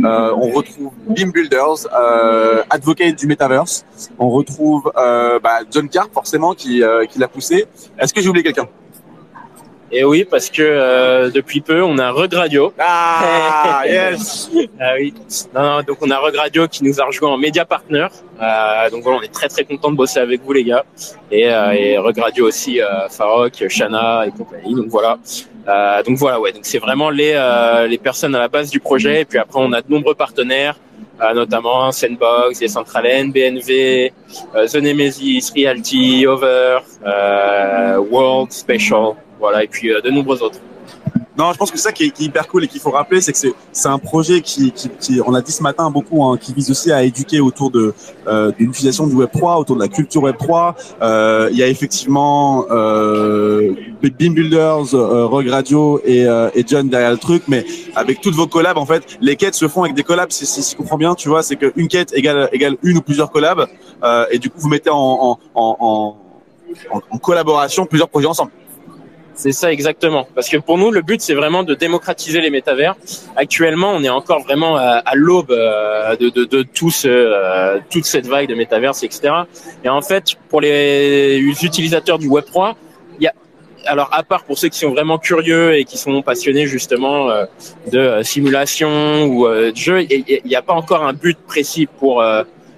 [0.06, 3.84] Euh, on retrouve Beam Builders, euh, Advocate du Metaverse.
[4.20, 7.66] On retrouve euh, bah, John Carr forcément qui euh, qui l'a poussé.
[8.00, 8.68] Est-ce que j'ai oublié quelqu'un?
[9.96, 12.74] Et oui, parce que euh, depuis peu, on a Regradio.
[12.80, 14.50] Ah yes.
[14.80, 15.14] Ah oui.
[15.54, 18.08] Non, non, donc on a Regradio qui nous a rejoint en média partner.
[18.42, 20.84] Euh, donc voilà, on est très très content de bosser avec vous les gars.
[21.32, 24.74] Et, euh, et Regradio aussi, euh, Farok, Shana et compagnie.
[24.74, 25.20] Donc voilà.
[25.68, 26.52] Euh, donc voilà, ouais.
[26.52, 29.22] Donc c'est vraiment les euh, les personnes à la base du projet.
[29.22, 30.76] Et puis après, on a de nombreux partenaires,
[31.34, 34.12] notamment Sandbox, Decentraland, BNV,
[34.56, 39.14] euh, The Nemesis, Realty, Over, euh, World, Special.
[39.40, 40.60] Voilà, et puis euh, de nombreux autres.
[41.36, 43.20] Non, je pense que ça qui est, qui est hyper cool et qu'il faut rappeler,
[43.20, 46.24] c'est que c'est c'est un projet qui, qui, qui, on l'a dit ce matin beaucoup,
[46.24, 47.96] hein, qui vise aussi à éduquer autour de
[48.28, 50.76] euh, de l'utilisation du Web 3, autour de la culture Web 3.
[51.02, 53.74] Euh, il y a effectivement euh,
[54.20, 57.66] Beam Builders, euh, Rogue Radio et, euh, et John derrière le truc, mais
[57.96, 60.32] avec toutes vos collabs, en fait, les quêtes se font avec des collabs.
[60.32, 63.32] Si, si, je comprends bien, tu vois, c'est qu'une quête égale égale une ou plusieurs
[63.32, 63.66] collabs,
[64.04, 65.78] euh, et du coup vous mettez en, en, en,
[66.92, 68.52] en- en collaboration plusieurs projets ensemble.
[69.36, 70.28] C'est ça exactement.
[70.36, 72.96] Parce que pour nous, le but, c'est vraiment de démocratiser les métavers.
[73.36, 78.06] Actuellement, on est encore vraiment à, l'aube euh, de, de, de tout ce, euh, toute
[78.06, 79.34] cette vague de métavers, etc.
[79.84, 82.76] Et en fait, pour les utilisateurs du Web 3,
[83.20, 83.34] il y a
[83.86, 87.46] alors à part pour ceux qui sont vraiment curieux et qui sont passionnés justement euh,
[87.92, 92.24] de simulation ou de jeu, il n'y a pas encore un but précis pour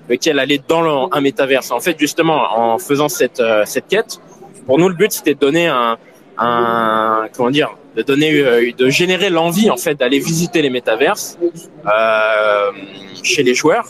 [0.10, 1.70] lequel aller dans un métaverse.
[1.70, 4.20] En fait, justement, en faisant cette cette quête,
[4.66, 5.98] pour nous, le but c'était de donner un
[6.38, 11.38] un comment dire de donner euh, de générer l'envie en fait d'aller visiter les métaverses
[11.86, 12.72] euh,
[13.24, 13.86] chez les joueurs.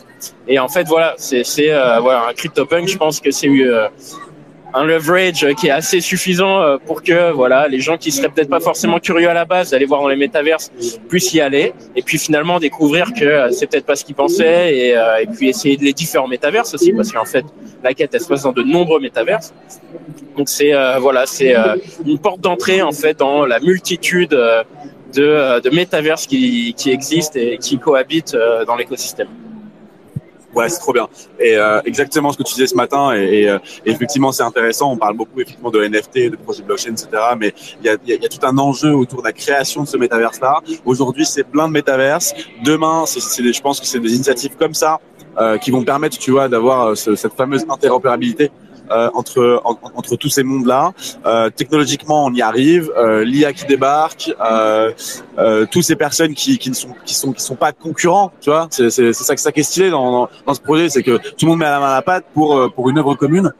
[0.47, 3.87] Et en fait voilà c'est c'est euh, voilà un CryptoPunk je pense que c'est euh,
[4.75, 8.49] un leverage qui est assez suffisant euh, pour que voilà les gens qui seraient peut-être
[8.49, 10.71] pas forcément curieux à la base d'aller voir dans les métaverses
[11.09, 14.77] puissent y aller et puis finalement découvrir que euh, c'est peut-être pas ce qu'ils pensaient
[14.77, 17.45] et, euh, puis essayer les différents métaverses aussi parce qu'en fait
[17.83, 19.53] la quête elle se passe dans de nombreux métaverses
[20.37, 24.63] donc c'est euh, voilà, c'est euh, une porte d'entrée en fait dans la multitude euh,
[25.13, 29.27] de, euh, de métaverses qui, existent et qui cohabitent euh, dans l'écosystème.
[30.55, 31.07] Ouais, c'est trop bien.
[31.39, 33.11] Et euh, exactement ce que tu disais ce matin.
[33.13, 34.91] Et, euh, effectivement, c'est intéressant.
[34.91, 37.07] On parle beaucoup effectivement de NFT, de projets blockchain, etc.
[37.37, 39.83] Mais il y a, y a- y a tout un enjeu autour de la création
[39.83, 40.61] de ce métaverse-là.
[40.85, 42.33] Aujourd'hui, c'est plein de métaverses.
[42.63, 44.99] Demain, c'est, c'est je pense que c'est des initiatives comme ça
[45.37, 48.49] euh, qui vont permettre, tu vois, d'avoir euh, ce- cette fameuse interopérabilité.
[48.91, 50.93] Euh, entre en- entre tous ces mondes-là,
[51.25, 52.91] Euh, technologiquement on y arrive.
[52.97, 54.91] Euh, L'IA qui débarque, euh,
[55.37, 58.49] euh, toutes ces personnes qui, qui ne sont qui sont qui sont pas concurrents, tu
[58.49, 58.67] vois.
[58.71, 61.45] C'est c'est ça ça qui est stylé dans, dans dans ce projet, c'est que tout
[61.45, 63.51] le monde met la main à la pâte pour pour une œuvre commune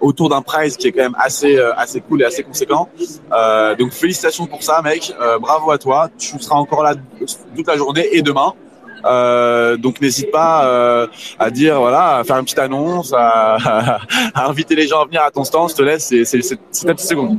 [0.00, 2.88] autour d'un prize qui est quand même assez assez cool et assez conséquent.
[3.78, 5.12] Donc félicitations pour ça, mec.
[5.40, 6.08] Bravo à toi.
[6.18, 6.94] Tu seras encore là
[7.56, 8.52] toute la journée et demain.
[9.04, 11.06] Euh, donc n'hésite pas euh,
[11.38, 13.56] à dire voilà, à faire une petite annonce, à,
[14.34, 15.70] à inviter les gens à venir à ton stand.
[15.70, 17.38] Je te laisse, c'est ta petite seconde.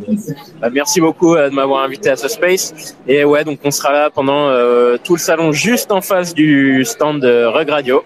[0.61, 2.95] Bah, merci beaucoup euh, de m'avoir invité à ce space.
[3.07, 6.83] Et ouais, donc on sera là pendant euh, tout le salon, juste en face du
[6.85, 8.03] stand de Rug Radio.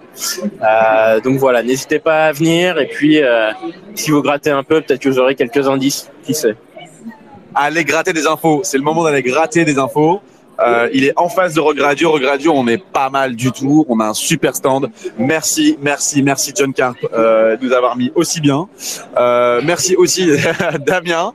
[1.24, 2.80] Donc voilà, n'hésitez pas à venir.
[2.80, 3.22] Et puis,
[3.96, 6.10] si vous grattez un peu, peut-être que vous aurez quelques indices.
[6.24, 6.56] Qui sait
[7.56, 8.62] Allez gratter des infos.
[8.64, 10.22] C'est le moment d'aller gratter des infos.
[10.66, 12.12] Euh, il est en face de Rogue Radio.
[12.12, 13.86] Rogue Radio, on est pas mal du tout.
[13.90, 14.90] On a un super stand.
[15.18, 18.68] Merci, merci, merci John Carp euh, de nous avoir mis aussi bien.
[19.18, 20.30] Euh, merci aussi
[20.86, 21.34] Damien.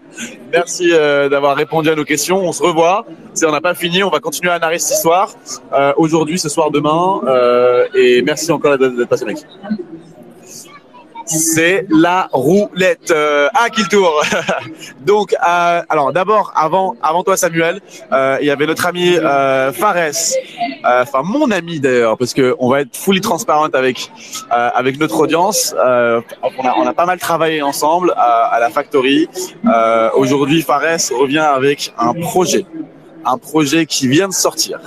[0.52, 2.38] Merci euh, d'avoir répondu à nos questions.
[2.38, 3.04] On se revoit.
[3.34, 4.02] C'est on n'a pas fini.
[4.02, 5.30] On va continuer à narrer cette histoire
[5.72, 7.20] euh, aujourd'hui, ce soir, demain.
[7.26, 9.38] Euh, et merci encore d'être passé, mec.
[11.28, 13.10] C'est la roulette.
[13.10, 14.22] Euh, à qui le tour
[15.00, 17.80] Donc, euh, alors d'abord, avant, avant toi Samuel,
[18.12, 22.56] euh, il y avait notre ami euh, Fares, euh, enfin mon ami d'ailleurs, parce que
[22.58, 24.10] on va être fully transparent avec
[24.52, 25.74] euh, avec notre audience.
[25.76, 29.28] On, a, on a pas mal travaillé ensemble à, à la Factory.
[30.14, 32.64] Aujourd'hui, Fares revient avec un projet,
[33.24, 34.80] un projet qui vient de sortir.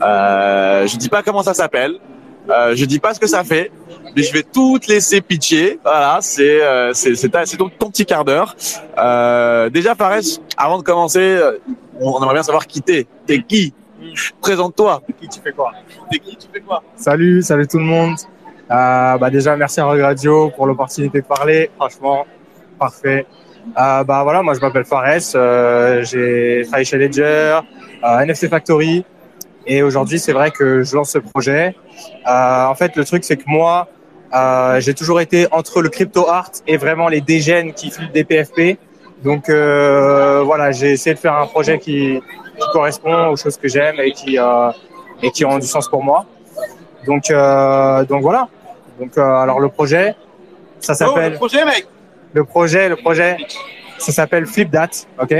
[0.00, 1.98] Je dis pas comment ça s'appelle,
[2.50, 3.70] euh, je dis pas ce que ça fait
[4.14, 5.78] mais je vais tout te laisser pitcher.
[5.82, 8.54] Voilà, c'est euh, c'est c'est ton, ton petit quart d'heure.
[8.98, 10.20] Euh, déjà, Fares,
[10.56, 11.58] avant de commencer, euh,
[12.00, 13.06] on aimerait bien savoir qui t'es.
[13.26, 13.72] T'es qui?
[14.40, 15.02] Présente-toi.
[15.20, 15.72] Qui tu fais quoi?
[16.10, 16.82] T'es qui Tu fais quoi?
[16.96, 18.16] Salut, salut tout le monde.
[18.70, 21.70] Euh, bah déjà, merci à Rogue Radio pour l'opportunité de parler.
[21.76, 22.26] Franchement,
[22.78, 23.26] parfait.
[23.78, 25.20] Euh, bah voilà, moi je m'appelle Fares.
[25.34, 27.60] Euh, j'ai travaillé chez Ledger,
[28.04, 29.04] euh, NFC Factory,
[29.66, 31.76] et aujourd'hui c'est vrai que je lance ce projet.
[32.26, 33.88] Euh, en fait, le truc c'est que moi,
[34.34, 38.24] euh, j'ai toujours été entre le crypto art et vraiment les dégènes qui flippent des
[38.24, 38.78] PFP.
[39.22, 42.20] Donc euh, voilà, j'ai essayé de faire un projet qui,
[42.58, 44.70] qui correspond aux choses que j'aime et qui euh,
[45.22, 46.26] et qui ont du sens pour moi.
[47.06, 48.48] Donc euh, donc voilà.
[48.98, 50.14] Donc euh, alors le projet,
[50.80, 51.86] ça Oh, s'appelle le projet, mec
[52.34, 53.36] le projet, le projet,
[53.98, 54.88] ça s'appelle FlipDat,
[55.20, 55.34] ok?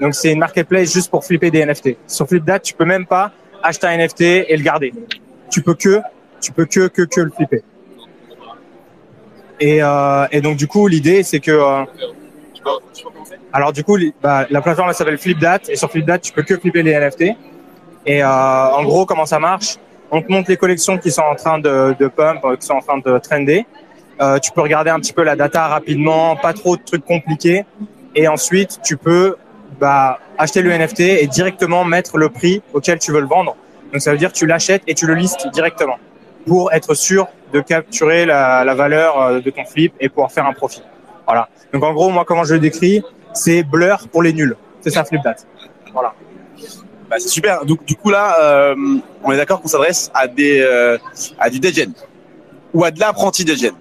[0.00, 1.96] Donc c'est une marketplace juste pour flipper des NFT.
[2.06, 4.92] Sur FlipDat, tu peux même pas acheter un NFT et le garder.
[5.50, 6.00] Tu peux que,
[6.40, 7.62] tu peux que que que le flipper.
[9.60, 11.84] Et euh, et donc du coup l'idée c'est que euh,
[13.52, 16.58] alors du coup bah, la plateforme elle s'appelle FlipDat et sur FlipDat tu peux que
[16.58, 17.22] flipper les NFT.
[18.06, 19.76] Et euh, en gros comment ça marche?
[20.10, 22.74] On te montre les collections qui sont en train de, de pump, euh, qui sont
[22.74, 23.66] en train de trender.
[24.20, 27.64] Euh, tu peux regarder un petit peu la data rapidement, pas trop de trucs compliqués.
[28.14, 29.36] Et ensuite, tu peux
[29.80, 33.56] bah, acheter le NFT et directement mettre le prix auquel tu veux le vendre.
[33.92, 35.98] Donc ça veut dire que tu l'achètes et tu le listes directement
[36.46, 40.52] pour être sûr de capturer la, valeur euh, de ton flip et pouvoir faire un
[40.52, 40.82] profit.
[41.26, 41.48] Voilà.
[41.72, 44.56] Donc en gros, moi, comment je le décris, c'est blur pour les nuls.
[44.80, 45.46] C'est ça, flip date.
[45.92, 46.14] Voilà.
[47.08, 47.64] Bah, c'est super.
[47.64, 48.74] Donc, du coup, là, euh,
[49.22, 50.98] on est d'accord qu'on s'adresse à des euh,
[51.38, 51.92] à du degen
[52.74, 53.74] ou à de l'apprenti degen.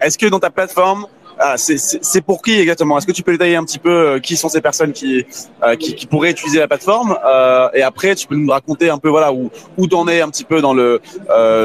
[0.00, 1.06] Est-ce que dans ta plateforme,
[1.40, 2.98] ah, c'est- pour qui exactement?
[2.98, 5.24] Est-ce que tu peux détailler un petit peu euh, qui sont ces personnes qui
[5.64, 8.98] euh, qui, qui pourraient utiliser la plateforme Euh, Et après, tu peux nous raconter un
[8.98, 11.00] peu voilà où où t'en es un petit peu dans le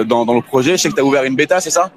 [0.06, 0.72] dans, le projet?
[0.78, 1.92] Je sais que tu as ouvert une bêta, c'est ça?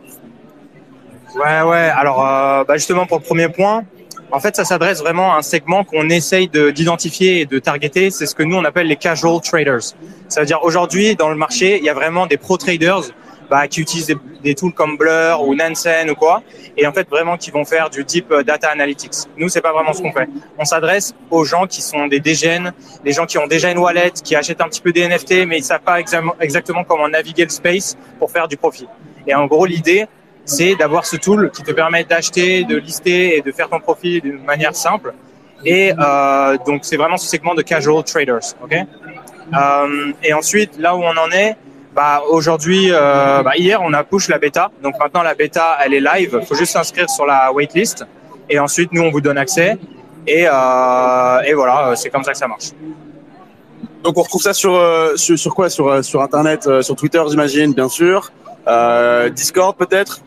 [1.37, 1.91] Ouais, ouais.
[1.97, 2.19] Alors,
[2.67, 3.85] bah justement, pour le premier point,
[4.33, 8.11] en fait, ça s'adresse vraiment à un segment qu'on essaye de- d'identifier et de targeter.
[8.11, 9.95] C'est ce que nous, on appelle les casual traders.
[10.29, 13.03] Ça veut dire aujourd'hui, dans le marché, il y a vraiment des pro traders
[13.51, 16.43] bah, qui utilisent des, des tools comme Blur ou Nansen ou quoi,
[16.77, 19.15] et en fait vraiment qui vont faire du deep euh, data analytics.
[19.37, 20.29] Nous, c'est pas vraiment ce qu'on fait.
[20.59, 22.73] On s'adresse aux gens qui sont des dégènes,
[23.05, 25.59] les gens qui ont déjà une wallet, qui achètent un petit peu des NFT, mais
[25.59, 26.01] ils savent pas
[26.41, 28.87] exactement comment naviguer le space pour faire du profit.
[29.27, 30.07] Et en gros, l'idée,
[30.45, 34.21] c'est d'avoir ce tool qui te permet d'acheter, de lister et de faire ton profit
[34.21, 35.13] d'une manière simple.
[35.65, 38.55] Et euh, donc, c'est vraiment ce segment de casual traders.
[38.63, 38.75] ok?
[39.55, 41.57] Euh, et ensuite, là où on en est,
[41.99, 44.71] bah, aujourd'hui, euh, bah, hier, on a push la bêta.
[44.85, 46.39] Donc maintenant, la bêta, elle est live.
[46.41, 48.07] Il faut juste s'inscrire sur la waitlist.
[48.49, 49.77] Et ensuite, nous, on vous donne accès.
[50.25, 52.69] Et, euh, et voilà, c'est comme ça que ça marche.
[54.05, 55.69] Donc on retrouve ça sur euh, sur, sur quoi?
[55.69, 58.31] Sur euh, sur internet, euh, sur Twitter, j'imagine, bien sûr.
[58.69, 60.21] Euh, Discord peut-être?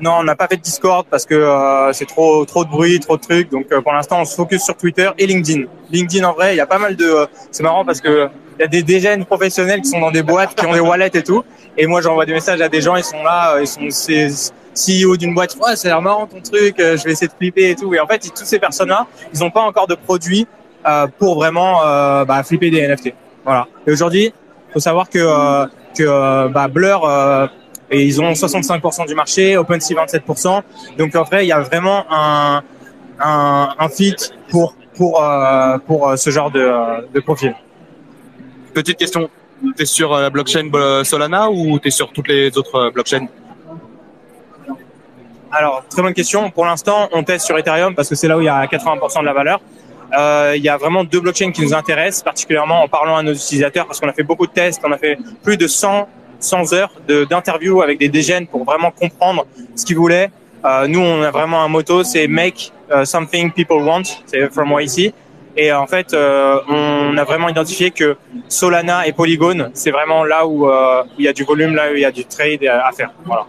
[0.00, 2.98] Non, on n'a pas fait de Discord parce que euh, c'est trop trop de bruit,
[2.98, 3.50] trop de trucs.
[3.50, 5.62] Donc euh, pour l'instant, on se focus sur Twitter et LinkedIn.
[5.92, 7.04] LinkedIn, en vrai, il y a pas mal de.
[7.04, 8.28] euh, c'est marrant parce que
[8.60, 11.22] y a des dégènes professionnels qui sont dans des boîtes, qui ont des wallets et
[11.22, 11.42] tout.
[11.76, 15.16] Et moi, j'envoie des messages à des gens, ils sont là, euh, ils sont CEO
[15.16, 15.56] d'une boîte.
[15.56, 16.78] Ouais, c'est l'air marrant ton truc.
[16.80, 17.94] euh, Je vais essayer de flipper et tout.
[17.94, 20.46] Et en fait, toutes ces personnes-là, ils n'ont pas encore de produits
[20.86, 23.14] euh, pour vraiment euh, bah, flipper des NFT.
[23.44, 23.66] Voilà.
[23.86, 24.32] Et aujourd'hui,
[24.72, 27.06] faut savoir que euh, que bah, Blur
[27.90, 30.62] et ils ont 65% du marché, OpenSea 27%.
[30.96, 32.62] Donc en vrai, il y a vraiment un
[33.20, 34.16] un, un fit
[34.50, 35.22] pour pour
[35.86, 36.72] pour ce genre de,
[37.12, 37.54] de profil.
[38.74, 39.28] Petite question.
[39.76, 43.26] T'es sur euh, la blockchain euh, Solana ou t'es sur toutes les autres euh, blockchains?
[45.52, 46.50] Alors, très bonne question.
[46.50, 49.20] Pour l'instant, on teste sur Ethereum parce que c'est là où il y a 80%
[49.20, 49.60] de la valeur.
[50.18, 53.32] Euh, il y a vraiment deux blockchains qui nous intéressent, particulièrement en parlant à nos
[53.34, 56.08] utilisateurs, parce qu'on a fait beaucoup de tests, on a fait plus de 100,
[56.40, 60.30] 100 heures de- d'interviews avec des dégènes pour vraiment comprendre ce qu'ils voulaient.
[60.86, 62.72] Nous, on a vraiment un motto, c'est Make
[63.04, 65.12] something people want, c'est from ici.
[65.56, 68.16] Et en fait, euh, on a vraiment identifié que
[68.48, 71.94] Solana et Polygon, c'est vraiment là où, euh, il y a du volume, là où
[71.94, 73.10] il y a du trade à faire.
[73.24, 73.46] Voilà.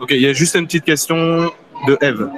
[0.00, 1.50] Ok, il y a juste une petite question
[1.86, 2.28] de Eve.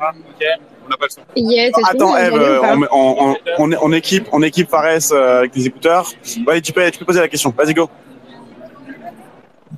[0.00, 0.46] Ah, ok.
[0.84, 1.20] On n'a pas le son.
[1.34, 5.54] Yes, Attends, Eve, euh, on, on, on, on, on équipe, on équipe Fares euh, avec
[5.56, 6.10] les écouteurs.
[6.46, 7.52] Ouais, tu peux, tu peux poser la question.
[7.56, 7.90] Vas-y, go.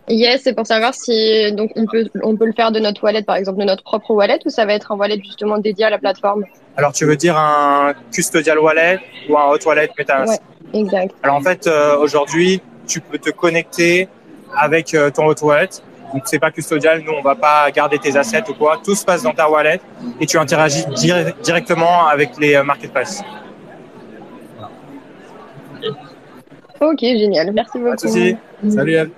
[0.09, 3.23] Yes, c'est pour savoir si donc on peut on peut le faire de notre wallet,
[3.23, 5.91] par exemple, de notre propre wallet, ou ça va être un wallet justement dédié à
[5.91, 6.45] la plateforme?
[6.77, 10.41] Alors, tu veux dire un custodial wallet ou un hot wallet MetaMask
[10.73, 11.15] Ouais, exact.
[11.23, 14.09] Alors, en fait, euh, aujourd'hui, tu peux te connecter
[14.57, 15.69] avec euh, ton hot wallet.
[16.15, 17.03] Donc, c'est pas custodial.
[17.03, 18.81] Nous, on va pas garder tes assets ou quoi.
[18.83, 19.79] Tout se passe dans ta wallet
[20.21, 23.23] et tu interagis dir- directement avec les euh, marketplaces.
[26.81, 27.53] Ok, génial.
[27.53, 27.91] Merci beaucoup.
[27.91, 28.37] Pas de souci.
[28.71, 29.11] Salut, Eve.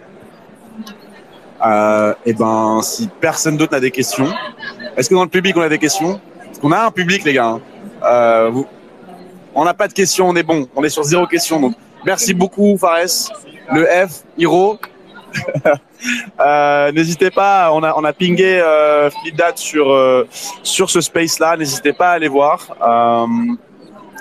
[1.67, 4.29] Euh, et ben, si personne d'autre n'a des questions,
[4.97, 6.21] est-ce que dans le public on a des questions?
[6.45, 7.47] Parce qu'on a un public, les gars.
[7.47, 7.61] hein.
[8.05, 8.67] Euh, vous-
[9.55, 10.69] on n'a pas de questions, on est bon.
[10.77, 11.61] On est sur zéro question.
[11.61, 11.75] Donc,
[12.07, 13.07] merci beaucoup, Fares.
[13.73, 14.79] Le F, Hiro.
[16.41, 19.11] Euh, N'hésitez pas, on a, on a pingé euh,
[19.55, 20.27] sur, euh,
[20.63, 21.59] sur ce space-là.
[21.59, 22.75] N'hésitez pas à aller voir.
[22.81, 23.27] Euh,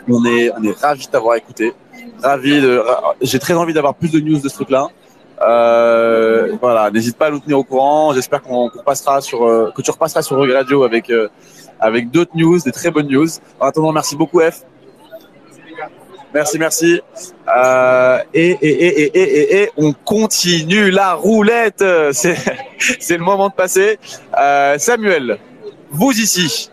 [0.09, 1.73] on est, on est ravis de t'avoir écouté.
[2.21, 2.83] Ravi de,
[3.21, 4.87] j'ai très envie d'avoir plus de news de ce truc-là.
[5.41, 8.13] Euh, voilà, n'hésite pas à nous tenir au courant.
[8.13, 11.29] J'espère qu'on qu'on passera sur, euh, que tu repasseras sur Rug Radio avec euh,
[11.79, 13.27] avec d'autres news, des très bonnes news.
[13.59, 14.63] En attendant, merci beaucoup F.
[16.33, 17.01] Merci, merci.
[17.57, 21.83] Euh, et, et, et, et, et, et on continue la roulette.
[22.11, 22.37] C'est
[22.99, 23.97] c'est le moment de passer.
[24.37, 25.39] Euh, Samuel,
[25.89, 26.69] vous ici.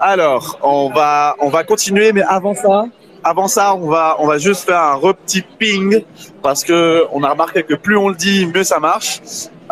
[0.00, 2.86] Alors, on va on va continuer, mais avant ça,
[3.26, 6.02] avant ça, on va on va juste faire un petit ping
[6.42, 9.20] parce que on a remarqué que plus on le dit, mieux ça marche.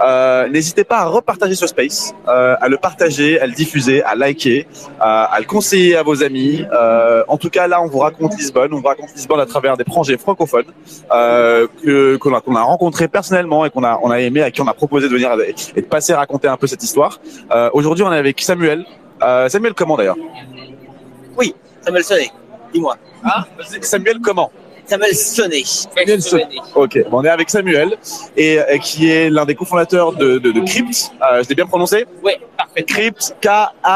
[0.05, 4.17] Euh, N'hésitez pas à repartager ce space, euh, à le partager, à le diffuser, à
[4.17, 4.67] liker,
[4.99, 6.65] à, à le conseiller à vos amis.
[6.73, 8.75] Euh, en tout cas, là, on vous raconte Lisbonne.
[8.75, 10.65] On vous raconte Lisbonne à travers des projets francophones
[11.13, 14.51] euh, que qu'on a, qu'on a rencontrés personnellement et qu'on a on a aimé, à
[14.51, 15.31] qui on a proposé de venir
[15.77, 17.21] et de passer raconter un peu cette histoire.
[17.53, 18.85] Euh, Aujourd'hui, on est avec Samuel.
[19.23, 20.17] Euh, Samuel, comment d'ailleurs?
[21.39, 22.31] Oui, Samuel Sonnet.
[22.75, 22.97] Dis-moi.
[23.25, 23.47] Ah,
[23.81, 24.51] Samuel, comment
[24.87, 25.63] Samuel Sonnet.
[25.65, 26.47] Samuel Sonnet.
[26.75, 27.97] Ok, bon, on est avec Samuel
[28.37, 31.11] et, et qui est l'un des cofondateurs de, de, de Crypt.
[31.23, 32.83] Euh, je l'ai bien prononcé Oui, parfait.
[32.83, 33.95] Crypt, K-A-K-R-E-Y-P-T.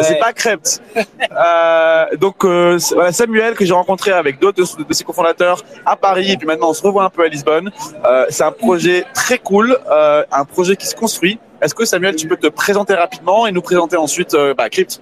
[0.00, 0.80] C'est pas Crypt.
[0.96, 5.96] Euh, donc euh, voilà, Samuel que j'ai rencontré avec d'autres de, de ses cofondateurs à
[5.96, 7.70] Paris et puis maintenant on se revoit un peu à Lisbonne.
[8.06, 11.38] Euh, c'est un projet très cool, euh, un projet qui se construit.
[11.60, 15.00] Est-ce que Samuel, tu peux te présenter rapidement et nous présenter ensuite euh, bah, Crypt?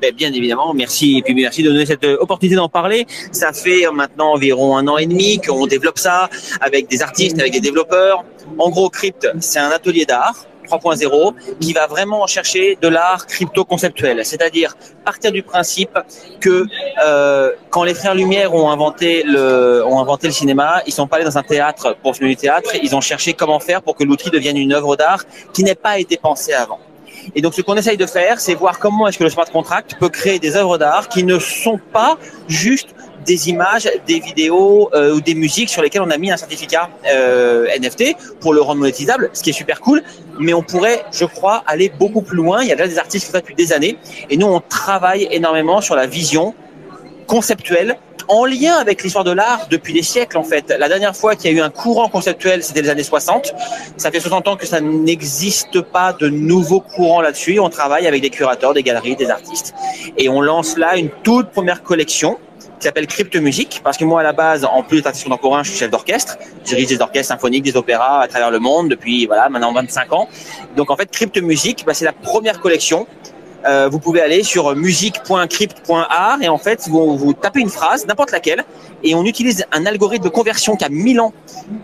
[0.00, 3.06] Ben, bien évidemment, merci et puis merci de donner cette euh, opportunité d'en parler.
[3.30, 6.28] Ça fait euh, maintenant environ un an et demi qu'on développe ça
[6.60, 8.24] avec des artistes, avec des développeurs.
[8.58, 14.24] En gros, Crypt, c'est un atelier d'art 3.0 qui va vraiment chercher de l'art crypto-conceptuel,
[14.24, 15.98] c'est-à-dire partir du principe
[16.40, 16.66] que
[17.04, 21.16] euh, quand les frères Lumière ont inventé le ont inventé le cinéma, ils sont pas
[21.16, 24.04] allés dans un théâtre pour filmer du théâtre, ils ont cherché comment faire pour que
[24.04, 26.78] l'outil devienne une œuvre d'art qui n'ait pas été pensée avant.
[27.34, 29.96] Et donc, ce qu'on essaye de faire, c'est voir comment est-ce que le smart contract
[29.98, 32.18] peut créer des œuvres d'art qui ne sont pas
[32.48, 32.88] juste
[33.24, 36.90] des images, des vidéos euh, ou des musiques sur lesquelles on a mis un certificat
[37.06, 40.02] euh, NFT pour le rendre monétisable, ce qui est super cool.
[40.38, 42.62] Mais on pourrait, je crois, aller beaucoup plus loin.
[42.62, 43.96] Il y a déjà des artistes qui font ça depuis des années.
[44.30, 46.54] Et nous, on travaille énormément sur la vision
[47.26, 47.98] conceptuelle
[48.28, 50.74] en lien avec l'histoire de l'art depuis des siècles en fait.
[50.78, 53.54] La dernière fois qu'il y a eu un courant conceptuel, c'était les années 60.
[53.96, 57.58] Ça fait 60 ans que ça n'existe pas de nouveaux courants là-dessus.
[57.58, 59.74] On travaille avec des curateurs, des galeries, des artistes.
[60.16, 62.38] Et on lance là une toute première collection
[62.78, 65.62] qui s'appelle Crypte Musique, parce que moi à la base, en plus d'être artiste contemporain,
[65.62, 69.26] je suis chef d'orchestre, dirige des orchestres symphoniques, des opéras à travers le monde depuis
[69.26, 70.28] voilà maintenant 25 ans.
[70.76, 73.06] Donc en fait, Crypte Musique, bah, c'est la première collection
[73.66, 78.32] euh, vous pouvez aller sur musique.crypt.art et en fait vous, vous tapez une phrase, n'importe
[78.32, 78.64] laquelle,
[79.02, 81.32] et on utilise un algorithme de conversion qui a 1000 ans,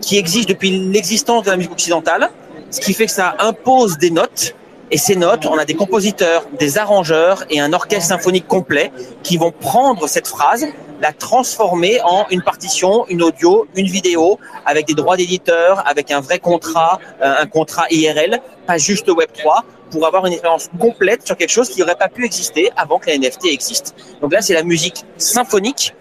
[0.01, 2.29] qui existe depuis l'existence de la musique occidentale,
[2.71, 4.55] ce qui fait que ça impose des notes.
[4.91, 9.37] Et ces notes, on a des compositeurs, des arrangeurs et un orchestre symphonique complet qui
[9.37, 10.65] vont prendre cette phrase,
[10.99, 16.21] la transformer en une partition, une audio, une vidéo, avec des droits d'éditeur, avec un
[16.21, 19.61] vrai contrat, euh, un contrat IRL, pas juste Web3,
[19.91, 23.07] pour avoir une expérience complète sur quelque chose qui n'aurait pas pu exister avant que
[23.07, 23.95] la NFT existe.
[24.21, 25.95] Donc là, c'est la musique symphonique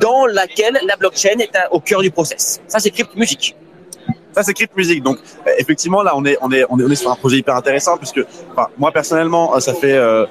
[0.00, 2.60] dans laquelle la blockchain est au cœur du process.
[2.66, 3.56] Ça, c'est crypto musique.
[4.38, 5.02] Ça, c'est Crypt Music.
[5.02, 7.96] Donc, euh, effectivement, là, on est, on est, on est, sur un projet hyper intéressant
[7.96, 8.20] puisque,
[8.52, 10.26] enfin, moi, personnellement, euh, ça fait, euh,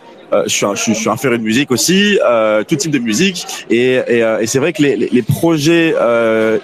[0.45, 2.17] je suis un, je suis, un féru de musique aussi,
[2.67, 4.01] tout type de musique, et,
[4.45, 5.93] c'est vrai que les, les, projets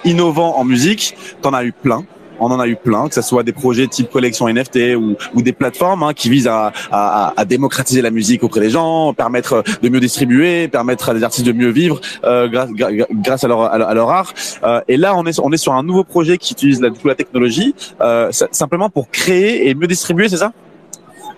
[0.04, 2.06] innovants en musique, t'en as eu plein.
[2.40, 5.42] On en a eu plein, que ce soit des projets type collection NFT ou, ou
[5.42, 9.64] des plateformes hein, qui visent à, à, à démocratiser la musique auprès des gens, permettre
[9.82, 12.70] de mieux distribuer, permettre à des artistes de mieux vivre euh, grâce,
[13.12, 14.34] grâce à leur, à leur, art.
[14.64, 17.16] Euh, et là, on est, on est sur un nouveau projet qui utilise la, la
[17.16, 20.52] technologie euh, simplement pour créer et mieux distribuer, c'est ça?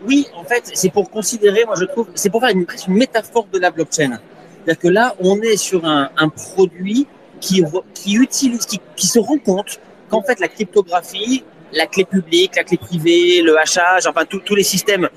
[0.07, 3.59] Oui, en fait, c'est pour considérer, moi je trouve, c'est pour faire une, métaphore de
[3.59, 4.19] la blockchain.
[4.63, 7.07] C'est-à-dire que là, on est sur un, un produit
[7.41, 9.79] qui, qui utilise, qui, qui se rend compte
[10.09, 11.43] qu'en fait la cryptographie,
[11.73, 15.09] la clé publique, la clé privée, le hachage, enfin tous les systèmes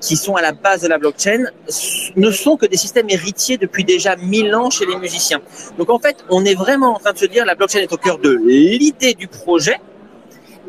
[0.00, 1.44] qui sont à la base de la blockchain
[2.16, 5.40] ne sont que des systèmes héritiers depuis déjà 1000 ans chez les musiciens.
[5.76, 7.96] Donc en fait, on est vraiment en train de se dire la blockchain est au
[7.96, 9.80] cœur de l'idée du projet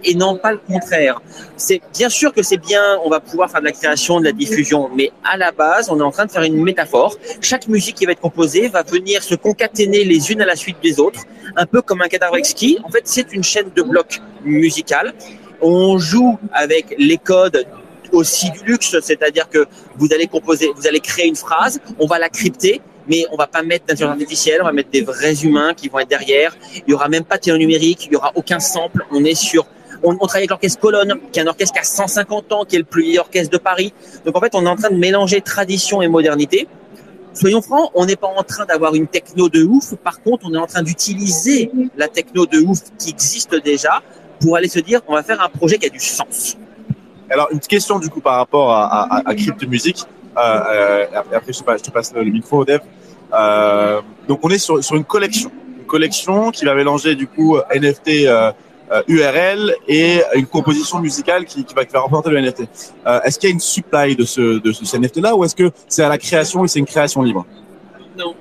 [0.03, 1.21] et non pas le contraire.
[1.57, 4.31] C'est bien sûr que c'est bien, on va pouvoir faire de la création, de la
[4.31, 7.15] diffusion, mais à la base, on est en train de faire une métaphore.
[7.41, 10.77] Chaque musique qui va être composée va venir se concaténer les unes à la suite
[10.81, 11.21] des autres,
[11.55, 12.79] un peu comme un cadavre exquis.
[12.83, 15.13] En fait, c'est une chaîne de blocs musicales.
[15.61, 17.65] On joue avec les codes
[18.11, 19.65] aussi du luxe, c'est-à-dire que
[19.97, 23.47] vous allez composer, vous allez créer une phrase, on va la crypter, mais on va
[23.47, 26.55] pas mettre d'intelligence artificielle, on va mettre des vrais humains qui vont être derrière.
[26.87, 29.05] Il y aura même pas de numérique, il y aura aucun sample.
[29.11, 29.65] On est sur
[30.03, 32.79] on, travaille avec l'orchestre Colonne, qui est un orchestre qui a 150 ans, qui est
[32.79, 33.93] le plus vieil orchestre de Paris.
[34.25, 36.67] Donc en fait, on est en train de mélanger tradition et modernité.
[37.33, 39.95] Soyons francs, on n'est pas en train d'avoir une techno de ouf.
[39.95, 44.01] Par contre, on est en train d'utiliser la techno de ouf qui existe déjà
[44.41, 46.57] pour aller se dire, on va faire un projet qui a du sens.
[47.29, 50.05] Alors, une question du coup par rapport à, à, à Crypt Music.
[50.37, 52.79] Euh, euh, après, je te passe, le micro, Dev.
[53.33, 55.51] Euh, donc, on est sur, sur une collection.
[55.79, 58.27] Une collection qui va mélanger du coup NFT
[59.07, 62.61] URL et une composition musicale qui, qui, va, qui va représenter le NFT.
[63.05, 65.71] Euh, est-ce qu'il y a une supply de ce, de ce NFT-là ou est-ce que
[65.87, 67.45] c'est à la création et c'est une création libre?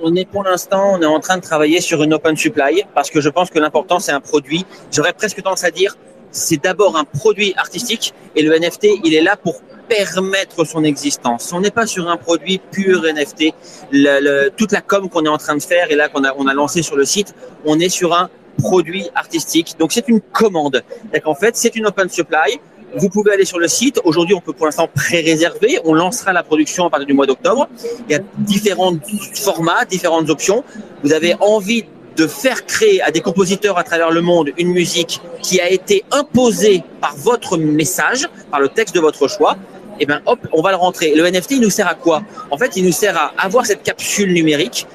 [0.03, 3.11] On est pour l'instant, on est en train de travailler sur une open supply parce
[3.11, 4.65] que je pense que l'important c'est un produit.
[4.91, 5.97] J'aurais presque tendance à dire
[6.33, 11.53] c'est d'abord un produit artistique et le NFT il est là pour permettre son existence.
[11.53, 13.55] On n'est pas sur un produit pur NFT.
[13.93, 16.35] Le- le- toute la com qu'on est en train de faire et là qu'on a,
[16.37, 17.35] on a lancé sur le site,
[17.65, 18.29] on est sur un
[18.59, 19.77] produit artistique.
[19.79, 20.83] Donc c'est une commande.
[21.25, 22.61] En fait c'est une open supply.
[22.97, 24.01] Vous pouvez aller sur le site.
[24.05, 25.79] Aujourd'hui, on peut pour l'instant pré-réserver.
[25.85, 27.69] On lancera la production à partir du mois d'octobre.
[28.09, 28.97] Il y a différents
[29.35, 30.65] formats, différentes options.
[31.03, 31.85] Vous avez envie
[32.17, 36.03] de faire créer à des compositeurs à travers le monde une musique qui a été
[36.11, 39.57] imposée par votre message, par le texte de votre choix.
[40.01, 41.15] Et ben hop, on va le rentrer.
[41.15, 42.23] Le NFT, il nous sert à quoi?
[42.51, 44.87] En fait, il nous sert à avoir cette capsule numérique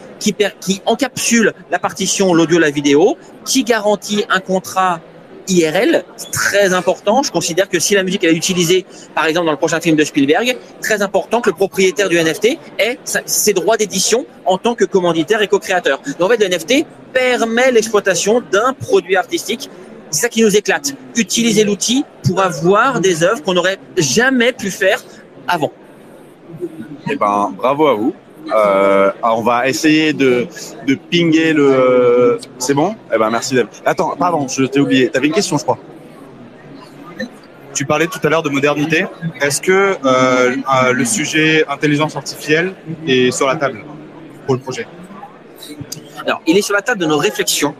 [0.60, 5.02] qui, encapsule la partition, l'audio, la vidéo, qui garantit un contrat
[5.50, 7.22] IRL, très important.
[7.22, 9.98] Je considère que si la musique elle est utilisée, par exemple dans le prochain film
[9.98, 14.74] de Spielberg, très important que le propriétaire du NFT ait ses droits d'édition en tant
[14.74, 16.02] que commanditaire et co-créateur.
[16.18, 19.70] Donc en fait, le NFT permet l'exploitation d'un produit artistique.
[20.10, 20.94] C'est ça qui nous éclate.
[21.18, 25.04] Utiliser l'outil pour avoir des œuvres qu'on n'aurait jamais pu faire
[25.48, 25.74] avant.
[27.12, 28.14] Eh ben, bravo à vous.
[28.52, 30.48] Euh, on va essayer de,
[30.88, 32.39] de pinguer le.
[32.58, 32.96] C'est bon?
[33.14, 33.58] Eh ben, merci.
[33.86, 35.10] Attends, pardon, je t'ai oublié.
[35.10, 35.78] T'avais une question, je crois.
[37.74, 39.06] Tu parlais tout à l'heure de modernité.
[39.41, 42.74] Est-ce que euh, euh, le sujet intelligence artificielle
[43.08, 43.84] est sur la table
[44.46, 44.88] pour le projet?
[46.26, 47.76] Alors, il est sur la table de nos réflexions,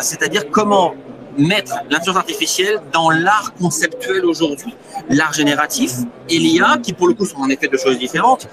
[0.00, 0.94] c'est-à-dire comment
[1.36, 4.74] mettre l'intelligence artificielle dans l'art conceptuel aujourd'hui.
[5.10, 5.92] L'art génératif
[6.30, 8.48] et l'IA, qui pour le coup sont en effet deux choses différentes,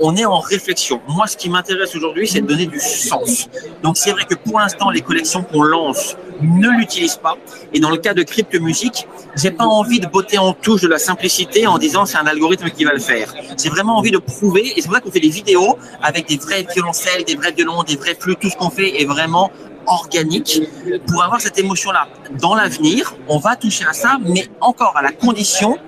[0.00, 1.00] on est en réflexion.
[1.08, 3.48] Moi, ce qui m'intéresse aujourd'hui, c'est de donner du sens.
[3.82, 7.36] Donc, c'est vrai que pour l'instant, les collections qu'on lance ne l'utilisent pas.
[7.72, 10.88] Et dans le cas de Crypte Musique, j'ai pas envie de botter en touche de
[10.88, 13.34] la simplicité en disant c'est un algorithme qui va le faire.
[13.62, 16.36] J'ai vraiment envie de prouver, et c'est pour ça qu'on fait des vidéos avec des
[16.36, 19.50] vrais violoncelles, des vrais violons, des vrais flûtes, tout ce qu'on fait est vraiment
[19.86, 20.62] organique
[21.06, 22.08] pour avoir cette émotion-là.
[22.40, 25.78] Dans l'avenir, on va toucher à ça, mais encore à la condition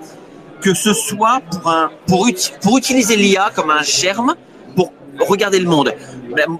[0.61, 1.41] que ce soit
[2.07, 2.27] pour,
[2.77, 4.35] utiliser l'IA comme un germe
[4.75, 5.93] pour regarder le monde.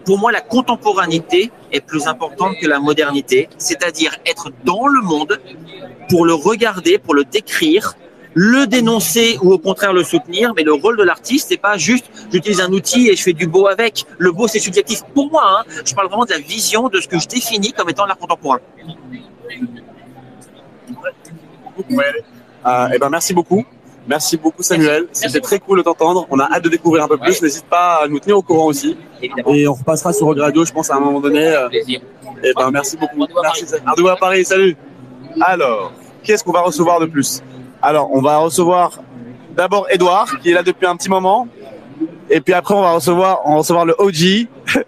[0.06, 5.40] Pour moi, la contemporanéité est plus importante que la modernité, c'est-à-dire être dans le monde
[6.10, 7.96] pour le regarder, pour le décrire,
[8.34, 10.54] le dénoncer ou au contraire le soutenir.
[10.56, 13.48] Mais le rôle de l'artiste, c'est pas juste j'utilise un outil et je fais du
[13.48, 14.06] beau avec.
[14.18, 15.04] Le beau, c'est subjectif.
[15.14, 17.90] Pour moi, hein, je parle vraiment de la vision de ce que je définis comme
[17.90, 18.60] étant l'art contemporain.
[22.66, 23.66] Euh, eh ben, merci beaucoup.
[24.10, 25.06] Merci beaucoup, Samuel.
[25.12, 26.26] C'était très cool de t'entendre.
[26.32, 27.42] On a hâte de découvrir un peu plus.
[27.44, 28.98] N'hésite pas à nous tenir au courant aussi.
[29.22, 31.46] Et on repassera sur Rogue Radio, je pense, à un moment donné.
[31.48, 31.70] Euh,
[32.44, 33.28] Eh ben, merci beaucoup.
[33.44, 33.84] Merci, Samuel.
[33.88, 34.76] Ardou à Paris, salut.
[35.42, 35.92] Alors,
[36.24, 37.42] qu'est-ce qu'on va recevoir de plus?
[37.82, 39.00] Alors, on va recevoir
[39.56, 41.48] d'abord Edouard, qui est là depuis un petit moment.
[42.32, 44.48] Et puis après, on va recevoir, on va recevoir le OG.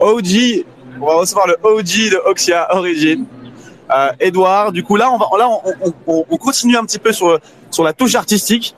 [0.00, 0.64] OG,
[1.00, 3.26] on va recevoir le OG de Oxia Origin.
[3.94, 5.48] Euh, Edouard, du coup là, on va, là,
[6.06, 7.38] on- on continue un petit peu sur
[7.74, 8.74] sur la touche artistique,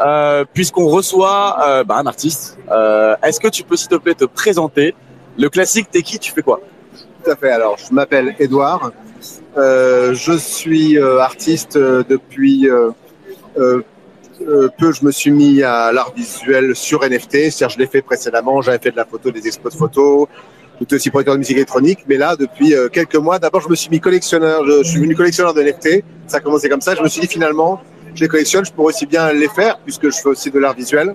[0.00, 2.58] euh, puisqu'on reçoit euh, bah, un artiste.
[2.70, 4.94] Euh, Est-ce que tu peux s'il te plaît te présenter
[5.38, 6.18] Le classique, t'es qui?
[6.18, 6.60] Tu fais quoi?
[7.24, 7.50] Tout à fait.
[7.50, 8.92] Alors, je m'appelle Edouard.
[9.56, 12.68] Je suis artiste depuis
[13.56, 13.82] peu.
[14.92, 17.50] Je me suis mis à l'art visuel sur NFT.
[17.50, 18.60] C'est-à-dire, je l'ai fait précédemment.
[18.60, 20.28] J'avais fait de la photo, des expos de photos.
[20.80, 22.00] J'étais aussi producteur de musique électronique.
[22.08, 24.66] Mais là, depuis quelques mois, d'abord, je me suis mis collectionneur.
[24.66, 26.04] Je, je suis venu collectionneur de NFT.
[26.26, 26.94] Ça a commencé comme ça.
[26.94, 27.80] Je me suis dit finalement,
[28.14, 28.64] je les collectionne.
[28.64, 31.14] Je pourrais aussi bien les faire puisque je fais aussi de l'art visuel.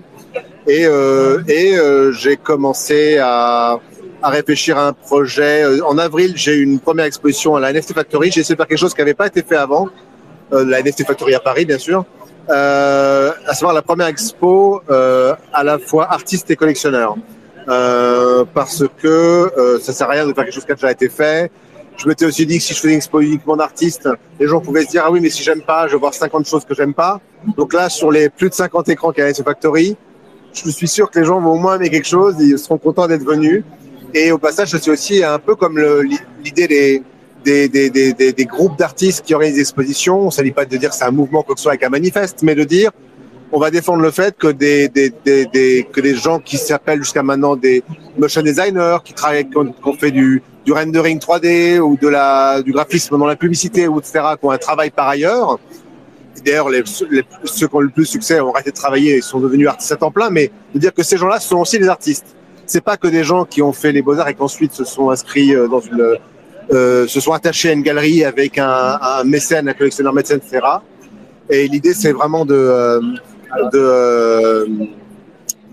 [0.66, 3.80] Et, euh, et euh, j'ai commencé à
[4.22, 5.62] à réfléchir à un projet.
[5.64, 8.30] Euh, En avril, j'ai eu une première exposition à la NFT Factory.
[8.30, 9.88] J'ai essayé de faire quelque chose qui n'avait pas été fait avant,
[10.52, 12.04] euh, la NFT Factory à Paris, bien sûr,
[12.48, 17.16] euh, à savoir la première expo euh, à la fois artiste et collectionneur.
[17.66, 21.52] Parce que ça sert à rien de faire quelque chose qui a déjà été fait.
[22.00, 24.84] Je m'étais aussi dit que si je faisais une expo uniquement d'artistes, les gens pouvaient
[24.84, 26.94] se dire ah oui mais si j'aime pas, je vais voir 50 choses que j'aime
[26.94, 27.20] pas.
[27.58, 29.98] Donc là sur les plus de 50 écrans qu'il y a à Factory,
[30.54, 33.06] je suis sûr que les gens vont au moins aimer quelque chose, ils seront contents
[33.06, 33.64] d'être venus.
[34.14, 35.78] Et au passage, c'est aussi un peu comme
[36.42, 37.02] l'idée
[37.44, 40.22] des, groupes d'artistes qui organisent des expositions.
[40.22, 41.90] On ne s'agit pas de dire c'est un mouvement, quoi que ce soit, avec un
[41.90, 42.90] manifeste, mais de dire
[43.52, 47.02] on va défendre le fait que des, des, des, des, que des gens qui s'appellent
[47.02, 47.82] jusqu'à maintenant des
[48.16, 52.72] motion designers, qui travaillent, qui ont, fait du, du rendering 3D ou de la, du
[52.72, 55.58] graphisme dans la publicité, ou etc., qui ont un travail par ailleurs.
[56.44, 59.68] D'ailleurs, les, ceux qui ont le plus succès ont arrêté de travailler et sont devenus
[59.68, 62.36] artistes à temps plein, mais de dire que ces gens-là sont aussi des artistes.
[62.66, 65.54] C'est pas que des gens qui ont fait les beaux-arts et qu'ensuite se sont inscrits
[65.54, 66.16] euh, dans une,
[66.72, 70.64] euh, se sont attachés à une galerie avec un, un mécène, un collectionneur mécène, etc.
[71.50, 73.00] Et l'idée, c'est vraiment de, euh,
[73.72, 74.66] de,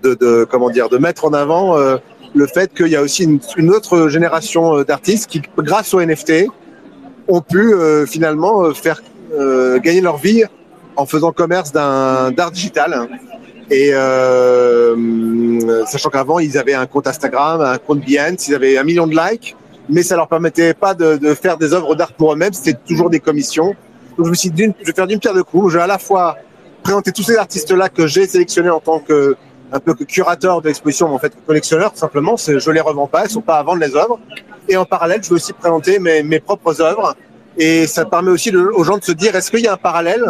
[0.04, 1.98] de, comment dire de mettre en avant euh,
[2.36, 3.24] le fait qu'il y a aussi
[3.58, 6.48] une, autre génération euh, d'artistes qui, grâce aux NFT,
[7.28, 9.02] ont pu euh, finalement faire
[9.84, 10.46] gagner leur vie
[10.96, 13.10] en faisant commerce d'un d'art digital.
[13.70, 13.92] Et
[15.86, 19.16] sachant qu'avant ils avaient un compte Instagram, un compte Behance, ils avaient un million de
[19.16, 19.58] likes,
[19.90, 23.10] mais ça leur permettait pas de, de faire des œuvres d'art pour eux-mêmes, c'était toujours
[23.10, 23.76] des commissions.
[24.18, 25.74] Donc je me suis dit, je vais faire d'une pierre deux coups.
[25.74, 26.38] Je vais à la fois
[26.88, 29.36] présenter tous ces artistes-là que j'ai sélectionnés en tant que
[29.74, 32.38] un peu que curateur de l'exposition, mais en fait collectionneur tout simplement.
[32.38, 34.18] Je les revends pas, elles sont pas à vendre les œuvres.
[34.70, 37.14] Et en parallèle, je vais aussi présenter mes, mes propres œuvres.
[37.58, 40.24] Et ça permet aussi aux gens de se dire, est-ce qu'il y a un parallèle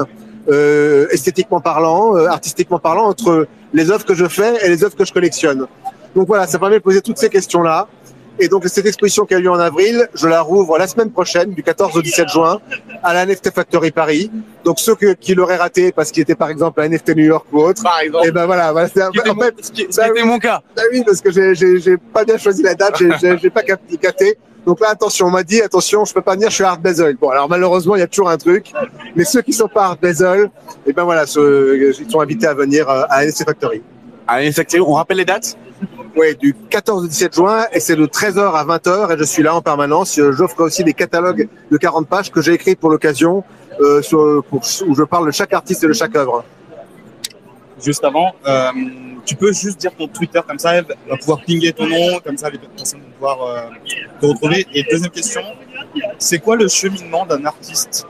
[0.49, 4.95] euh, esthétiquement parlant, euh, artistiquement parlant, entre les œuvres que je fais et les œuvres
[4.95, 5.68] que je collectionne?
[6.16, 7.88] Donc voilà, ça permet de poser toutes ces questions-là.
[8.39, 11.51] Et donc cette exposition qui a lieu en avril, je la rouvre la semaine prochaine,
[11.51, 12.59] du 14 au 17 juin,
[13.03, 14.29] à la NFT Factory Paris.
[14.63, 17.45] Donc ceux que- qui l'auraient raté parce qu'il était par exemple à NFT New York
[17.51, 18.27] ou autre, Par exemple.
[18.27, 20.38] et ben voilà, voilà c'est un- en mon- fait, ce qui- ce qui était mon
[20.39, 20.61] cas.
[20.75, 24.38] bah oui, parce que j'ai- pas bien choisi la date, j'ai- pas cap- capté.
[24.65, 26.79] Donc là, attention, on m'a dit, attention, je peux pas venir, je suis à Art
[26.79, 27.15] Basel.
[27.15, 28.73] Bon, alors malheureusement, il y a toujours un truc.
[29.15, 30.49] Mais ceux qui sont pas à Art Basel,
[30.85, 33.81] et ben voilà, ceux- ils sont invités à venir euh, à NFT Factory.
[34.36, 35.57] NFT Factory, on rappelle les dates?
[36.15, 39.43] Oui, du 14 au 17 juin, et c'est de 13h à 20h, et je suis
[39.43, 40.19] là en permanence.
[40.32, 43.43] J'offre aussi des catalogues de 40 pages que j'ai écrits pour l'occasion,
[43.80, 44.01] euh,
[44.51, 46.43] où je parle de chaque artiste et de chaque œuvre.
[47.80, 48.71] Juste avant, euh,
[49.23, 52.38] tu peux juste dire ton Twitter comme ça, elle va pouvoir pinguer ton nom, comme
[52.38, 53.61] ça les personnes vont pouvoir euh,
[54.19, 54.65] te retrouver.
[54.73, 55.41] Et deuxième question,
[56.17, 58.07] c'est quoi le cheminement d'un artiste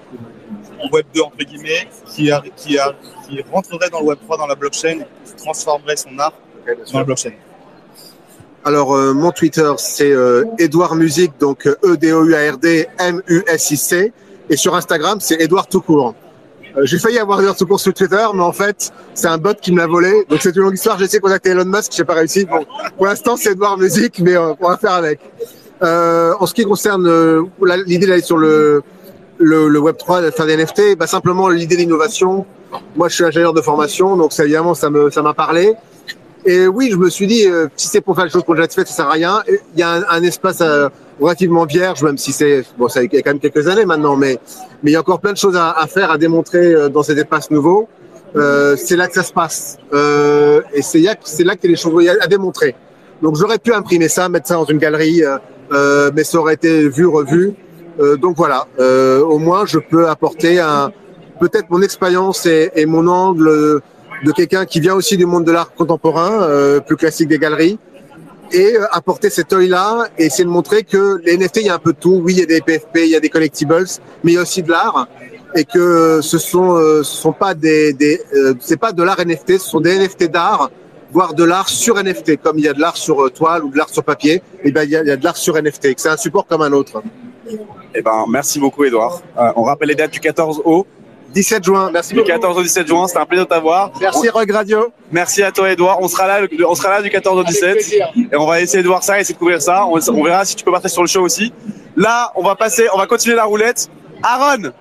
[0.92, 2.94] Web 2 entre guillemets qui, a, qui, a,
[3.28, 6.34] qui rentrerait dans le Web 3, dans la blockchain, et transformerait son art
[6.92, 7.32] dans la blockchain
[8.64, 14.14] Alors, euh, mon Twitter, c'est euh, Edouard Music, donc euh, E-D-O-U-A-R-D M-U-S-I-C.
[14.50, 16.16] Et sur Instagram, c'est Edouard tout court.
[16.78, 19.72] Euh, j'ai failli avoir Edouard tout sur Twitter, mais en fait, c'est un bot qui
[19.72, 20.26] me l'a volé.
[20.30, 20.98] Donc, c'est une longue histoire.
[20.98, 22.46] J'ai essayé de contacter Elon Musk, j'ai pas réussi.
[22.46, 22.66] Bon,
[22.96, 25.20] pour l'instant, c'est Edouard Music, mais on va faire avec.
[25.82, 27.08] En ce qui concerne
[27.86, 28.84] l'idée d'aller sur le,
[29.40, 32.46] le, le Web3, de faire des NFT, bah, simplement l'idée d'innovation.
[32.96, 35.74] Moi, je suis ingénieur de formation, donc ça, évidemment, ça m'a parlé.
[36.46, 38.58] Et oui, je me suis dit, euh, si c'est pour faire les choses qu'on a
[38.58, 39.44] déjà faites, ça sert à rien.
[39.48, 40.88] Il y a un, un espace euh,
[41.20, 44.40] relativement vierge, même si c'est bon, ça fait quand même quelques années maintenant, mais
[44.84, 47.04] mais il y a encore plein de choses à, à faire, à démontrer euh, dans
[47.04, 47.90] cet espace nouveau.
[48.36, 51.74] Euh, c'est là que ça se passe, euh, et c'est là, c'est là qu'il y
[51.74, 52.76] a des choses à démontrer.
[53.22, 55.24] Donc j'aurais pu imprimer ça, mettre ça dans une galerie,
[55.72, 57.54] euh, mais ça aurait été vu, revu.
[58.00, 60.92] Euh, donc voilà, euh, au moins je peux apporter un,
[61.40, 63.82] peut-être mon expérience et, et mon angle
[64.24, 67.80] de quelqu'un qui vient aussi du monde de l'art contemporain, euh, plus classique des galeries,
[68.52, 71.80] et apporter cet œil-là et essayer de montrer que les NFT, il y a un
[71.80, 72.22] peu de tout.
[72.24, 73.86] Oui, il y a des PFP, il y a des collectibles,
[74.24, 75.08] mais il y a aussi de l'art
[75.56, 79.18] et que ce sont euh, ce sont pas des, des euh, c'est pas de l'art
[79.20, 80.72] NFT, ce sont des NFT d'art,
[81.12, 83.78] voire de l'art sur NFT, comme il y a de l'art sur toile ou de
[83.78, 84.42] l'art sur papier.
[84.64, 86.18] Et ben il y a, il y a de l'art sur NFT, que c'est un
[86.18, 87.02] support comme un autre.
[87.96, 89.22] Eh ben, merci beaucoup, Edouard.
[89.38, 90.86] Euh, on rappelle les dates du 14 au
[91.34, 91.90] 17 juin.
[91.92, 92.28] Merci du beaucoup.
[92.30, 93.08] 14 au 17 juin.
[93.08, 93.92] C'était un plaisir de t'avoir.
[94.00, 94.88] Merci Rock Radio.
[95.12, 95.98] Merci à toi, Edouard.
[96.02, 97.74] On sera là, le- on sera là du 14 au 17.
[97.74, 98.08] plaisir.
[98.32, 99.86] Et on va essayer de voir ça, essayer de couvrir ça.
[99.86, 101.52] On, on verra si tu peux partir sur le show aussi.
[101.96, 103.90] Là, on va passer, on va continuer la roulette.
[104.24, 104.72] Aaron!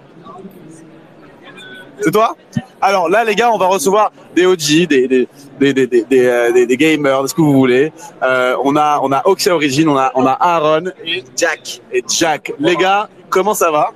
[2.01, 2.36] C'est toi?
[2.80, 5.28] Alors là, les gars, on va recevoir des OG, des, des,
[5.59, 7.92] des, des, des, des, euh, des- des gamers, ce que vous voulez.
[8.22, 11.80] Euh, on a, on a Oxy Origin, on a, on a Aaron et Jack.
[11.92, 12.53] Et Jack.
[12.59, 13.90] Les gars, comment ça va?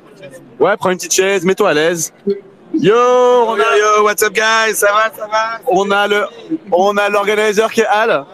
[0.58, 2.12] Ouais, prends une petite chaise, mets-toi à l'aise.
[2.72, 5.60] Yo, on a, yo, what's up guys, ça va, ça va?
[5.66, 6.24] On a le,
[6.72, 8.24] on a l'organisateur qui est Al.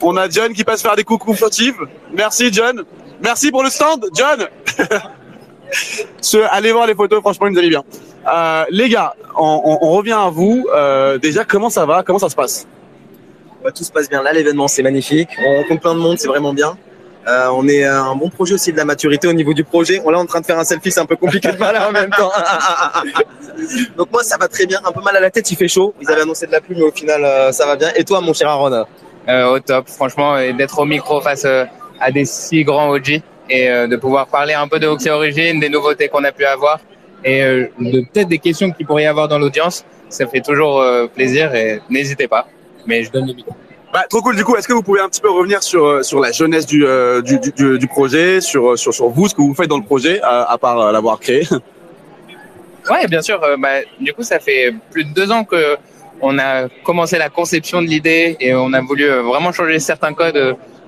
[0.00, 1.74] On a John qui passe faire des coucous furtifs.
[2.14, 2.84] Merci John.
[3.20, 4.46] Merci pour le stand, John.
[6.50, 7.82] Allez voir les photos, franchement, ils nous allaient bien.
[8.26, 10.66] Euh, les gars, on, on- on revient à vous.
[10.74, 12.02] Euh, déjà, comment ça va?
[12.02, 12.66] Comment ça se passe?
[13.64, 14.22] Bah, tout se passe bien.
[14.22, 15.28] Là, l'événement, c'est magnifique.
[15.46, 16.76] On rencontre plein de monde, c'est vraiment bien.
[17.26, 20.00] Euh, on est à un bon projet aussi de la maturité au niveau du projet.
[20.04, 21.78] On est là en train de faire un selfie, c'est un peu compliqué de parler
[21.78, 22.30] en même temps.
[23.96, 24.80] Donc moi, ça va très bien.
[24.84, 25.94] Un peu mal à la tête, il fait chaud.
[26.00, 27.90] Ils avaient annoncé de la pluie, mais au final, euh, ça va bien.
[27.96, 28.84] Et toi, mon cher Aaron
[29.28, 31.64] Euh, au top, franchement, et d'être au micro face euh,
[32.00, 35.60] à des si grands OG et euh, de pouvoir parler un peu de Oxy Origin,
[35.60, 36.80] des nouveautés qu'on a pu avoir
[37.24, 40.80] et euh, de peut-être des questions qu'il pourrait y avoir dans l'audience, ça fait toujours
[40.80, 42.46] euh, plaisir et n'hésitez pas.
[42.86, 43.52] Mais je donne le micro.
[43.92, 44.36] Bah, trop cool.
[44.36, 46.66] Du coup, est-ce que vous pouvez un petit peu revenir sur euh, sur la jeunesse
[46.66, 49.68] du euh, du, du, du- du projet, sur sur sur vous, ce que vous faites
[49.68, 51.46] dans le projet, à, à part l'avoir créé?
[52.90, 53.42] Ouais, bien sûr.
[53.42, 55.76] euh, bah, du coup, ça fait plus de deux ans que
[56.20, 60.34] on a commencé la conception de l'idée et on a voulu vraiment changer certains codes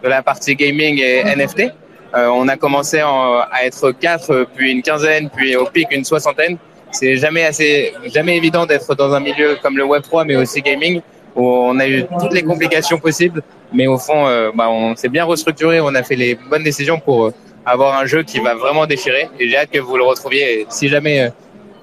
[0.02, 1.70] de la partie gaming et NFT.
[2.14, 6.04] Euh, on a commencé en- à être quatre, puis une quinzaine, puis au pic une
[6.04, 6.56] soixantaine.
[6.90, 10.60] C'est jamais assez, jamais évident d'être dans un milieu comme le Web 3, mais aussi
[10.62, 11.00] gaming.
[11.36, 13.40] où on a eu toutes les complications possibles,
[13.72, 16.98] mais au fond, euh, bah, on s'est bien restructuré, on a fait les bonnes décisions
[16.98, 17.34] pour euh,
[17.64, 19.28] avoir un jeu qui va vraiment déchirer.
[19.38, 20.62] Et j'ai hâte que vous le retrouviez.
[20.62, 21.30] Et si jamais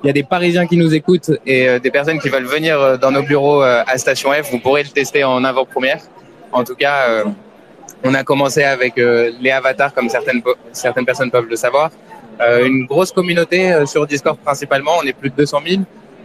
[0.04, 3.10] il y a des Parisiens qui nous écoutent et des personnes qui veulent venir dans
[3.10, 6.02] nos bureaux à Station F, vous pourrez le tester en avant-première.
[6.52, 7.24] En tout cas,
[8.04, 10.42] on a commencé avec euh, les avatars, comme certaines,
[10.72, 11.92] certaines personnes peuvent le savoir.
[12.40, 15.82] Euh, une grosse communauté euh, sur Discord principalement, on est plus de 200 000.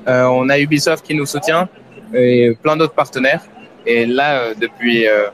[0.09, 1.69] Euh, on a Ubisoft qui nous soutient
[2.15, 3.43] et plein d'autres partenaires.
[3.87, 5.29] Et là, euh, depuis euh,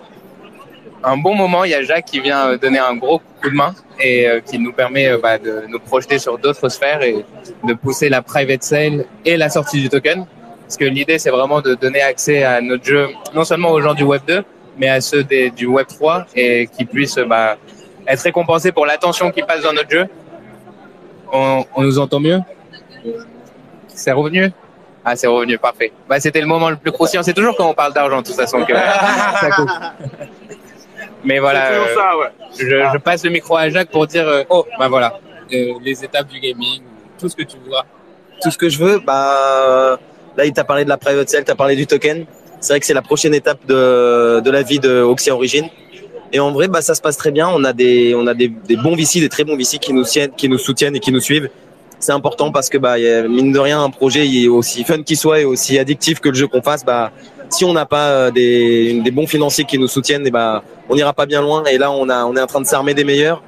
[1.02, 3.74] un bon moment, il y a Jacques qui vient donner un gros coup de main
[4.00, 7.24] et qui nous permet bah, de nous projeter sur d'autres sphères et
[7.64, 10.24] de pousser la private sale et la sortie du token.
[10.62, 13.94] Parce que l'idée, c'est vraiment de donner accès à notre jeu, non seulement aux gens
[13.94, 14.44] du Web 2,
[14.78, 17.56] mais à ceux des, du Web 3 et qui puissent bah,
[18.06, 20.06] être récompensés pour l'attention qu'ils passent dans notre jeu.
[21.32, 22.40] On, on nous entend mieux?
[23.88, 24.50] C'est revenu?
[25.04, 25.92] Ah, c'est revenu, parfait.
[26.08, 27.22] Bah, C'était le moment le plus croustillant.
[27.22, 28.74] C'est toujours quand on parle d'argent, de toute façon, que
[29.40, 29.70] ça coupe.
[31.24, 32.26] Mais voilà, euh, ça, ouais.
[32.58, 35.18] je, je passe le micro à Jacques pour dire, euh, oh, bah voilà,
[35.52, 36.82] euh, les étapes du gaming,
[37.18, 37.84] tout ce que tu vois.
[38.40, 39.98] tout ce que je veux, bah
[40.36, 42.24] là il t'a parlé de la private sale, t'as parlé du token.
[42.60, 45.68] C'est vrai que c'est la prochaine étape de, de la vie de Oxia Origin.
[46.32, 47.48] Et en vrai, bah ça se passe très bien.
[47.48, 50.04] On a des on a des, des bons VC, des très bons VC qui nous
[50.36, 51.48] qui nous soutiennent et qui nous suivent.
[52.00, 52.96] C'est important parce que bah
[53.28, 56.46] mine de rien un projet aussi fun qu'il soit et aussi addictif que le jeu
[56.46, 56.84] qu'on fasse.
[56.84, 57.12] Bah
[57.50, 60.94] si on n'a pas euh, des, des bons financiers qui nous soutiennent, et bah on
[60.94, 61.64] n'ira pas bien loin.
[61.64, 63.42] Et là on a on est en train de s'armer des meilleurs.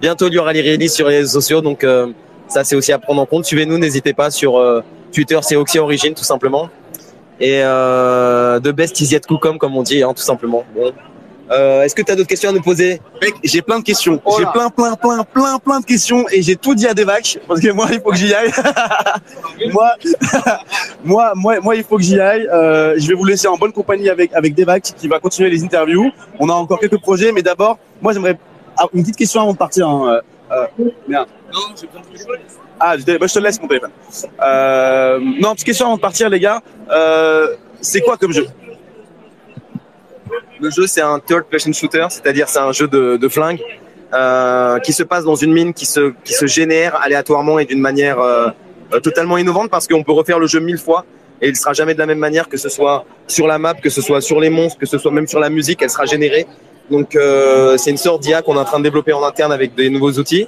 [0.00, 2.06] Bientôt il y aura les releases sur les réseaux sociaux, donc euh,
[2.46, 3.44] ça c'est aussi à prendre en compte.
[3.44, 4.82] Suivez-nous, n'hésitez pas sur euh,
[5.12, 6.70] Twitter, c'est Oxia Origin tout simplement.
[7.40, 10.64] Et euh, de best is yet to come comme on dit, hein, tout simplement.
[10.74, 10.92] Bon.
[11.50, 13.00] Euh, Est-ce que tu as d'autres questions à nous poser?
[13.20, 14.20] Mec, j'ai plein de questions.
[14.38, 17.60] J'ai plein, plein, plein, plein, plein de questions et j'ai tout dit à Devac parce
[17.60, 18.52] que moi, il faut que j'y aille.
[19.72, 19.90] moi,
[21.04, 22.46] moi, moi, moi, il faut que j'y aille.
[22.46, 25.64] Euh, je vais vous laisser en bonne compagnie avec avec Devac qui va continuer les
[25.64, 26.12] interviews.
[26.38, 28.38] On a encore quelques projets, mais d'abord, moi, j'aimerais
[28.76, 29.88] ah, une petite question avant de partir.
[29.88, 30.22] Hein.
[30.52, 31.28] Euh, euh, merde.
[32.82, 33.90] Ah, je, te- bah, je te laisse mon téléphone.
[34.42, 36.62] Euh, non, petite question avant de partir, les gars.
[36.90, 38.46] Euh, c'est quoi comme jeu?
[40.60, 43.60] Le jeu, c'est un third person shooter, c'est-à-dire c'est un jeu de, flingue
[44.14, 47.80] euh, qui se passe dans une mine qui se, qui se génère aléatoirement et d'une
[47.80, 48.18] manière
[49.02, 51.04] totalement innovante parce qu'on peut refaire le jeu mille fois
[51.40, 53.88] et il sera jamais de la même manière que ce soit sur la map, que
[53.88, 56.46] ce soit sur les monstres, que ce soit même sur la musique, elle sera générée.
[56.90, 57.16] Donc
[57.78, 60.12] c'est une sorte d'IA qu'on est en train de développer en interne avec des nouveaux
[60.12, 60.46] outils.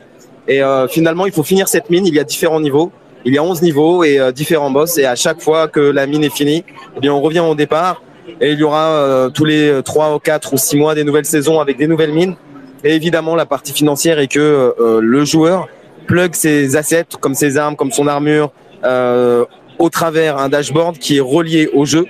[0.49, 2.07] Et euh, finalement, il faut finir cette mine.
[2.07, 2.91] Il y a différents niveaux.
[3.25, 4.99] Il y a 11 niveaux et euh, différents boss.
[4.99, 6.65] Et à chaque fois que la mine est finie,
[6.97, 8.03] eh bien, on revient au départ.
[8.41, 11.25] Et il y aura euh, tous les 3 ou 4 ou 6 mois des nouvelles
[11.25, 12.37] saisons avec des nouvelles mines.
[12.85, 15.69] Et évidemment, la partie financière est que euh, le joueur
[16.07, 18.51] plug ses assets, comme ses armes, comme son armure,
[18.85, 19.45] euh,
[19.79, 22.07] au travers un dashboard qui est relié au jeu.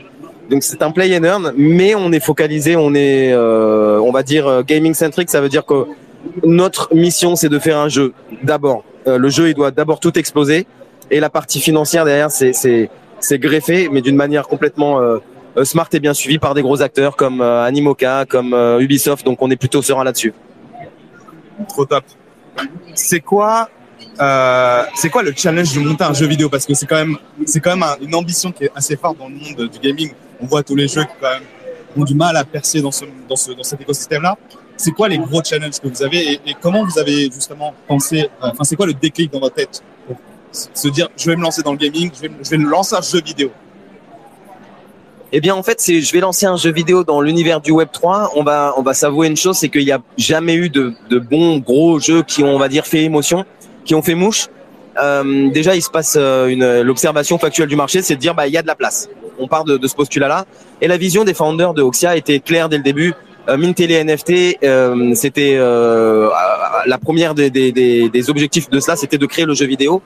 [0.50, 4.22] Donc c'est un play and earn, mais on est focalisé, on est, euh, on va
[4.22, 5.30] dire gaming centric.
[5.30, 5.86] Ça veut dire que
[6.44, 8.12] notre mission, c'est de faire un jeu.
[8.42, 10.64] D'abord, Euh, le jeu, il doit d'abord tout exploser,
[11.10, 15.18] et la partie financière derrière, c'est greffé, mais d'une manière complètement euh,
[15.56, 19.26] euh, smart et bien suivie par des gros acteurs comme Animoca, comme Ubisoft.
[19.26, 20.32] Donc on est plutôt serein là-dessus.
[21.68, 22.04] Trop top.
[22.94, 23.68] C'est quoi,
[24.94, 26.48] c'est quoi le challenge de monter un jeu vidéo?
[26.48, 29.18] Parce que c'est quand même, c'est quand même un- une ambition qui est assez forte
[29.18, 30.12] dans le monde du gaming.
[30.40, 33.50] On voit tous les jeux qui ont du mal à percer dans ce, dans ce,
[33.50, 34.36] dans cet écosystème-là.
[34.76, 38.48] C'est quoi les gros challenges que vous avez et, comment vous avez justement pensé euh,
[38.52, 40.16] Enfin, c'est quoi le déclic dans votre tête pour
[40.52, 42.68] se dire, je vais me lancer dans le gaming, je vais, me- je vais me
[42.68, 43.50] lancer un jeu vidéo?
[45.34, 47.88] Eh bien, en fait, c'est, je vais lancer un jeu vidéo dans l'univers du Web
[47.90, 48.32] 3.
[48.36, 51.18] On va, on va s'avouer une chose, c'est qu'il n'y a jamais eu de, de
[51.18, 53.46] bons gros jeux qui ont, on va dire, fait émotion,
[53.86, 54.48] qui ont fait mouche.
[55.02, 58.46] Euh, déjà, il se passe euh, une, l'observation factuelle du marché, c'est de dire, bah,
[58.46, 59.08] il y a de la place.
[59.38, 60.44] On part de, de ce postulat-là.
[60.82, 63.14] Et la vision des founders de Oxia était claire dès le début.
[63.48, 66.30] Euh, NFT, euh, c'était euh,
[66.86, 70.02] la première des, des, des, des objectifs de cela, c'était de créer le jeu vidéo.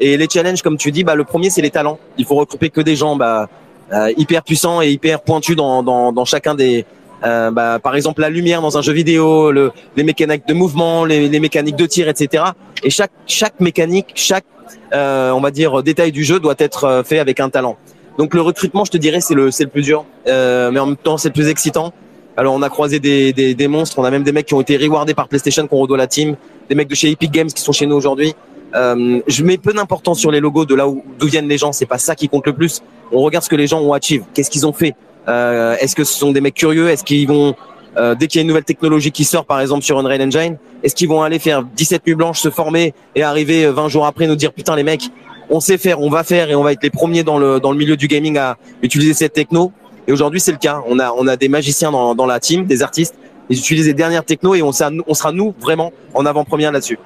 [0.00, 1.98] Et les challenges, comme tu dis, bah, le premier, c'est les talents.
[2.18, 3.48] Il faut recruter que des gens, bah,
[3.92, 6.86] euh, hyper puissant et hyper pointu dans, dans, dans chacun des
[7.24, 11.04] euh, bah, par exemple la lumière dans un jeu vidéo le, les mécaniques de mouvement
[11.04, 12.44] les, les mécaniques de tir etc
[12.82, 14.46] et chaque chaque mécanique chaque
[14.94, 17.76] euh, on va dire détail du jeu doit être fait avec un talent
[18.18, 20.86] donc le recrutement je te dirais c'est le c'est le plus dur euh, mais en
[20.86, 21.92] même temps c'est le plus excitant
[22.36, 24.60] alors on a croisé des, des, des monstres on a même des mecs qui ont
[24.60, 26.36] été rewardés par PlayStation qu'on redoit la team
[26.68, 28.34] des mecs de chez Epic Games qui sont chez nous aujourd'hui
[28.74, 31.72] euh, je mets peu d'importance sur les logos de là où d'où viennent les gens.
[31.72, 32.80] C'est pas ça qui compte le plus.
[33.12, 34.24] On regarde ce que les gens ont achieve.
[34.34, 34.94] Qu'est-ce qu'ils ont fait?
[35.28, 36.88] Euh, Est-ce que ce sont des mecs curieux?
[36.88, 37.54] Est-ce qu'ils vont
[37.98, 40.56] euh, dès qu'il y a une nouvelle technologie qui sort, par exemple sur Unreal Engine,
[40.82, 44.06] est-ce qu'ils vont aller faire 17 nuits blanches, se former et arriver euh, 20 jours
[44.06, 45.10] après nous dire putain les mecs,
[45.50, 47.70] on sait faire, on va faire et on va être les premiers dans le dans
[47.70, 49.72] le milieu du gaming à utiliser cette techno?
[50.06, 50.82] Et aujourd'hui, c'est le cas.
[50.86, 53.14] On a, on a des magiciens dans, dans la team, des artistes.
[53.48, 56.98] Ils utilisent les dernières technos et on, sera- on sera nous vraiment en avant-première là-dessus.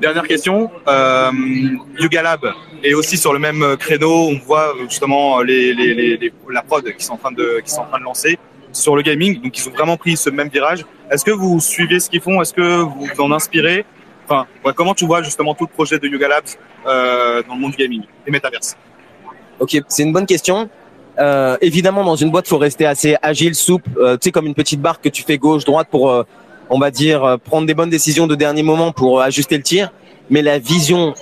[0.00, 0.70] Dernière question.
[0.86, 1.30] Euh,
[1.98, 2.52] Yuga Lab
[2.84, 4.28] est aussi sur le même créneau.
[4.28, 7.80] On voit justement les, les, les, la prod qui sont en train de qui sont
[7.80, 8.38] en train de lancer
[8.72, 9.40] sur le gaming.
[9.42, 10.84] Donc ils ont vraiment pris ce même virage.
[11.10, 12.40] Est-ce que vous suivez ce qu'ils font?
[12.40, 13.84] Est-ce que vous vous en inspirez?
[14.24, 16.44] Enfin, ouais, comment tu vois justement tout le projet de Yuga Labs
[16.86, 18.76] euh, dans le monde du gaming et Metaverse?
[19.58, 20.68] Ok, c'est une bonne question.
[21.18, 24.54] Euh, évidemment, dans une boîte, faut rester assez agile, souple, euh, tu sais, comme une
[24.54, 26.22] petite barque que tu fais gauche, droite pour, euh,
[26.70, 29.92] on va dire, prendre des bonnes décisions de dernier moment pour ajuster le tir.
[30.30, 31.14] Mais la vision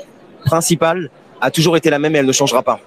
[0.45, 2.81] principale a toujours été la même et elle ne changera pas.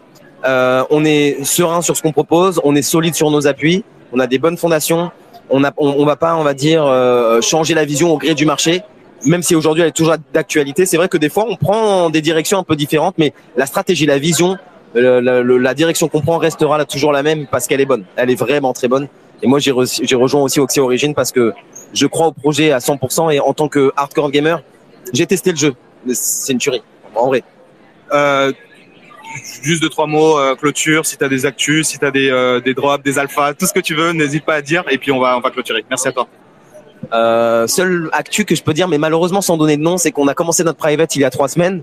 [0.89, 4.27] On est serein sur ce qu'on propose, on est solide sur nos appuis, on a
[4.27, 5.11] des bonnes fondations.
[5.49, 6.83] On on va pas, on va dire,
[7.41, 8.81] changer la vision au gré du marché.
[9.25, 12.21] Même si aujourd'hui elle est toujours d'actualité, c'est vrai que des fois on prend des
[12.21, 14.57] directions un peu différentes, mais la stratégie, la vision,
[14.95, 18.05] le- le- la direction qu'on prend restera là toujours la même parce qu'elle est bonne.
[18.15, 19.07] Elle est vraiment très bonne.
[19.41, 21.53] Et moi, j'ai re- j'ai rejoint aussi Oxy Origin parce que
[21.93, 24.61] je crois au projet à 100% et en tant que hardcore gamer,
[25.13, 25.73] j'ai testé le jeu.
[26.13, 26.83] C'est une tuerie,
[27.15, 27.43] en vrai.
[28.13, 28.51] Euh,
[29.61, 31.05] juste deux trois mots euh, clôture.
[31.05, 33.65] Si tu as des actus, si tu as des, euh, des drops, des alphas, tout
[33.65, 35.85] ce que tu veux, n'hésite pas à dire et puis on va on va clôturer.
[35.89, 36.27] Merci à toi.
[37.13, 40.27] Euh, seule actu que je peux dire, mais malheureusement sans donner de nom, c'est qu'on
[40.27, 41.81] a commencé notre private il y a trois semaines.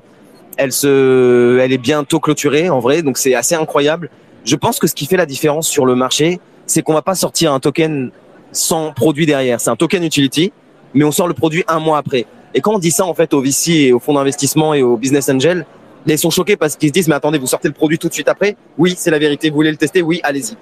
[0.57, 4.11] Elle se, elle est bientôt clôturée en vrai, donc c'est assez incroyable.
[4.45, 7.15] Je pense que ce qui fait la différence sur le marché, c'est qu'on va pas
[7.15, 8.11] sortir un token
[8.53, 9.61] sans produit derrière.
[9.61, 10.53] C'est un token utility,
[10.95, 12.27] mais on sort le produit un mois après.
[12.55, 14.97] Et quand on dit ça en fait aux VC et aux fonds d'investissement et aux
[14.97, 15.67] business angels,
[16.07, 18.15] ils sont choqués parce qu'ils se disent mais attendez, vous sortez le produit tout de
[18.15, 18.57] suite après?
[18.79, 19.51] Oui, c'est la vérité.
[19.51, 20.01] Vous voulez le tester?
[20.03, 20.57] Oui, allez-y.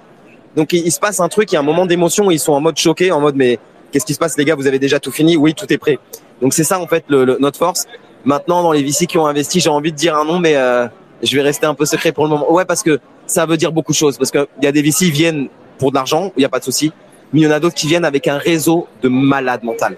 [0.55, 2.61] Donc il, se passe un truc, il y a un moment d'émotion ils sont en
[2.61, 3.59] mode choqué, en mode mais
[3.91, 5.37] qu'est-ce qui se passe les gars Vous avez déjà tout fini?
[5.37, 5.99] Oui, tout est prêt.
[6.41, 7.85] Donc c'est ça en fait le- notre force.
[8.25, 10.87] Maintenant dans les VC qui ont investi, j'ai envie de dire un nom, mais euh,
[11.21, 12.51] je vais rester un peu secret pour le moment.
[12.51, 14.17] Ouais, parce que ça veut dire beaucoup de choses.
[14.17, 15.47] Parce que il y a des VC qui viennent
[15.77, 16.91] pour de l'argent, il n'y a pas de souci.
[17.31, 19.97] Mais il y en a d'autres qui viennent avec un réseau de malades mental,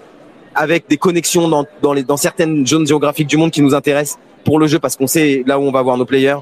[0.54, 4.18] avec des connexions dans, dans, les, dans certaines zones géographiques du monde qui nous intéressent
[4.44, 6.38] pour le jeu, parce qu'on sait là où on va voir nos players.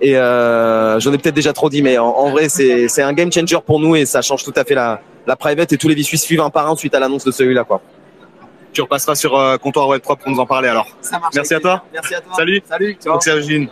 [0.00, 3.32] Et euh, j'en ai peut-être déjà trop dit, mais en, en vrai, c'est un game
[3.32, 5.94] changer pour nous et ça change tout à fait la, la private et tous les
[5.94, 7.80] VC suivent un par un suite à l'annonce de celui-là, quoi.
[8.72, 10.86] Tu repasseras sur euh, comptoir web 3 pour nous en parler alors.
[11.00, 11.34] Ça marche.
[11.34, 11.84] Merci à toi.
[11.92, 12.34] Merci à toi.
[12.36, 12.62] Salut.
[12.68, 12.98] Salut.
[13.04, 13.68] Donc c'est Eugène.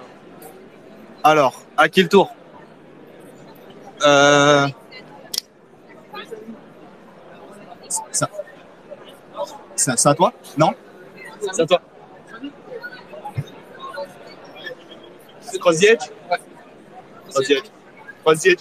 [1.23, 2.31] Alors, à qui le tour
[4.07, 4.67] euh...
[8.11, 8.29] ça...
[9.77, 10.73] ça- C'est à toi Non
[11.53, 11.81] C'est à toi.
[15.41, 16.39] C'est Cross the Edge Ouais.
[17.31, 17.65] Cross the Edge.
[18.25, 18.61] Cross the Edge.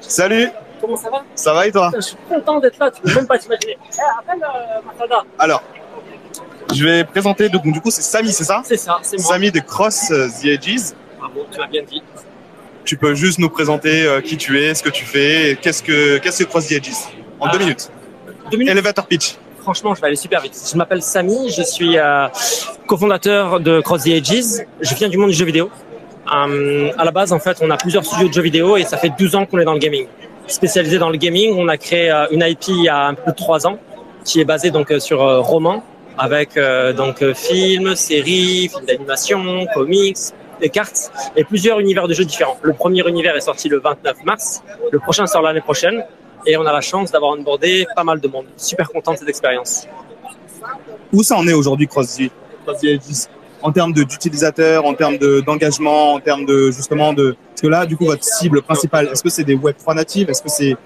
[0.00, 0.48] Salut
[0.80, 3.26] Comment ça va Ça va et toi Je suis content d'être là, tu peux même
[3.26, 3.76] pas t'imaginer.
[3.92, 5.22] Eh, appelle euh, Martada.
[5.38, 5.62] Alors,
[6.74, 9.26] je vais présenter, donc du coup c'est Samy, c'est ça C'est ça, c'est moi.
[9.32, 10.92] Samy de Cross euh, the Edges.
[11.18, 12.02] Bravo, tu as bien dit.
[12.84, 16.18] Tu peux juste nous présenter euh, qui tu es, ce que tu fais, qu'est-ce que
[16.18, 16.92] qu'est-ce que Cross the Edges
[17.38, 17.50] En Ah.
[17.52, 17.90] deux minutes.
[18.50, 18.72] Deux minutes.
[18.72, 19.36] Elevator pitch.
[19.60, 20.58] Franchement, je vais aller super vite.
[20.72, 22.26] Je m'appelle Samy, je suis euh,
[22.86, 24.64] cofondateur de Cross the Edges.
[24.80, 25.70] Je viens du monde du jeu vidéo.
[26.34, 28.96] Euh, à la base, en fait, on a plusieurs studios de jeux vidéo et ça
[28.96, 30.06] fait 12 ans qu'on est dans le gaming.
[30.50, 33.22] Spécialisé dans le gaming, on a créé euh, une IP il y a un peu
[33.22, 33.78] plus de 3 ans
[34.24, 35.82] qui est basée donc euh, sur euh, romans
[36.18, 40.18] avec euh, donc films, séries, films d'animation, comics,
[40.60, 42.58] des cartes et plusieurs univers de jeux différents.
[42.62, 46.04] Le premier univers est sorti le 29 mars, le prochain sort l'année prochaine
[46.46, 48.46] et on a la chance d'avoir onboardé pas mal de monde.
[48.56, 49.86] Super content de cette expérience.
[51.12, 52.18] Où ça en est aujourd'hui Cross
[53.62, 57.36] En termes de- d'utilisateurs, en termes de- d'engagement, en termes de justement de.
[57.50, 60.30] Parce que là, du coup, votre cible principale, est-ce que c'est des Web 3 natives?
[60.30, 60.76] Est-ce que c'est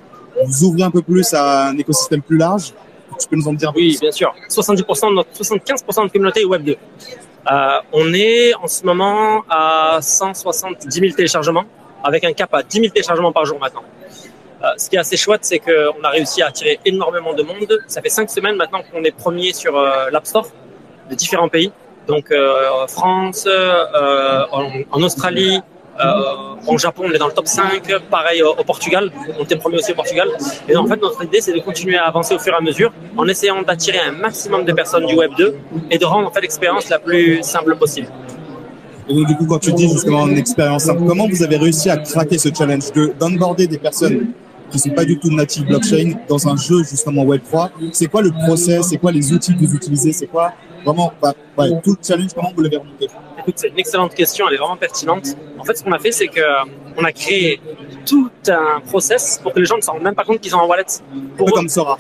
[0.45, 2.73] vous ouvrez un peu plus à un écosystème plus large?
[3.21, 4.01] Tu peux nous en dire un peu Oui, plus?
[4.01, 4.35] bien sûr.
[4.49, 6.73] 70% de notre, 75% de notre communauté est Web 2.
[7.53, 11.65] Euh, on est en ce moment à 170 000 téléchargements,
[12.03, 13.85] avec un cap à 10 000 téléchargements par jour maintenant.
[14.65, 17.79] Euh, ce qui est assez chouette, c'est qu'on a réussi à attirer énormément de monde.
[17.87, 20.49] Ça fait cinq semaines maintenant qu'on est premier sur euh, l'App Store
[21.09, 21.71] de différents pays.
[22.07, 24.45] Donc euh, France, euh,
[24.91, 25.61] en, Australie,
[25.99, 26.05] euh,
[26.67, 27.83] en Japon, on est dans le top 5.
[28.11, 30.29] Pareil au, Portugal, on était premier aussi au Portugal.
[30.69, 32.93] Et en fait, notre idée, c'est de continuer à avancer au fur et à mesure
[33.17, 35.57] en essayant d'attirer un maximum de personnes du Web 2
[35.91, 38.09] et de rendre en fait l'expérience la plus simple possible.
[39.09, 41.91] Et donc, du coup, quand tu dis justement une expérience simple, comment vous avez réussi
[41.91, 44.29] à craquer ce challenge de des personnes
[44.71, 48.31] qui sont pas du tout natives blockchain dans un jeu justement Web3 C'est quoi le
[48.31, 48.89] process?
[48.89, 50.13] C'est quoi les outils que vous utilisez?
[50.13, 50.53] C'est quoi
[50.85, 53.09] vraiment bah, ouais, tout le challenge Comment vous l'avez remonté?
[53.39, 55.37] Écoute, c'est une excellente question, elle est vraiment pertinente.
[55.59, 56.65] En fait, ce qu'on a fait, c'est que euh,
[56.97, 57.61] on a créé
[58.07, 60.61] tout un process pour que les gens ne s'en rendent même pas compte qu'ils ont
[60.61, 60.85] un wallet.
[61.37, 61.99] Pour comme Sora.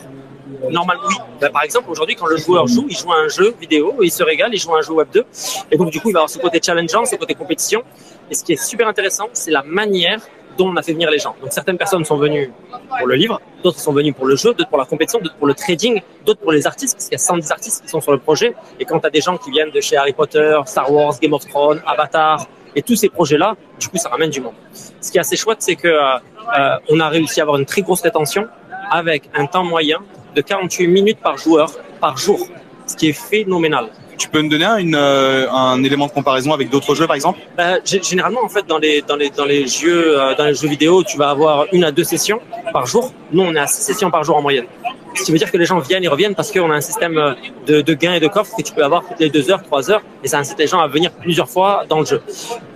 [0.70, 1.14] Normalement, oui.
[1.40, 4.10] Ben, par exemple, aujourd'hui, quand le joueur joue, il joue à un jeu vidéo, il
[4.10, 5.24] se régale, il joue à un jeu Web 2.
[5.70, 7.82] Et donc, du coup, il va avoir ce côté challengeant, ce côté compétition.
[8.30, 10.20] Et ce qui est super intéressant, c'est la manière
[10.57, 11.34] dont on a fait venir les gens.
[11.40, 12.52] Donc certaines personnes sont venues
[12.98, 15.46] pour le livre, d'autres sont venues pour le jeu, d'autres pour la compétition, d'autres pour
[15.46, 18.12] le trading, d'autres pour les artistes, parce qu'il y a 110 artistes qui sont sur
[18.12, 18.55] le projet.
[18.78, 21.32] Et quand tu as des gens qui viennent de chez Harry Potter, Star Wars, Game
[21.32, 22.46] of Thrones, Avatar,
[22.76, 24.55] et tous ces projets-là, du coup, ça ramène du monde.
[25.00, 26.16] Ce qui est assez chouette, c'est que euh,
[26.59, 28.48] euh, on a réussi à avoir une très grosse rétention
[28.90, 29.98] avec un temps moyen
[30.34, 32.48] de 48 minutes par joueur par jour,
[32.86, 33.88] ce qui est phénoménal.
[34.18, 37.40] Tu peux me donner euh, un élément de comparaison avec d'autres jeux, par exemple?
[37.56, 40.68] Bah, généralement, en fait, dans les dans les dans les jeux euh, dans les jeux
[40.68, 42.40] vidéo, tu vas avoir une à deux sessions
[42.72, 43.12] par jour.
[43.32, 44.66] Nous, on est à six sessions par jour en moyenne.
[45.14, 47.16] Ce qui veut dire que les gens viennent et reviennent parce qu'on a un système
[47.18, 49.90] euh, de, gains et de coffres que tu peux avoir toutes les deux heures, trois
[49.90, 52.20] heures, et ça incite les gens à venir plusieurs fois dans le jeu.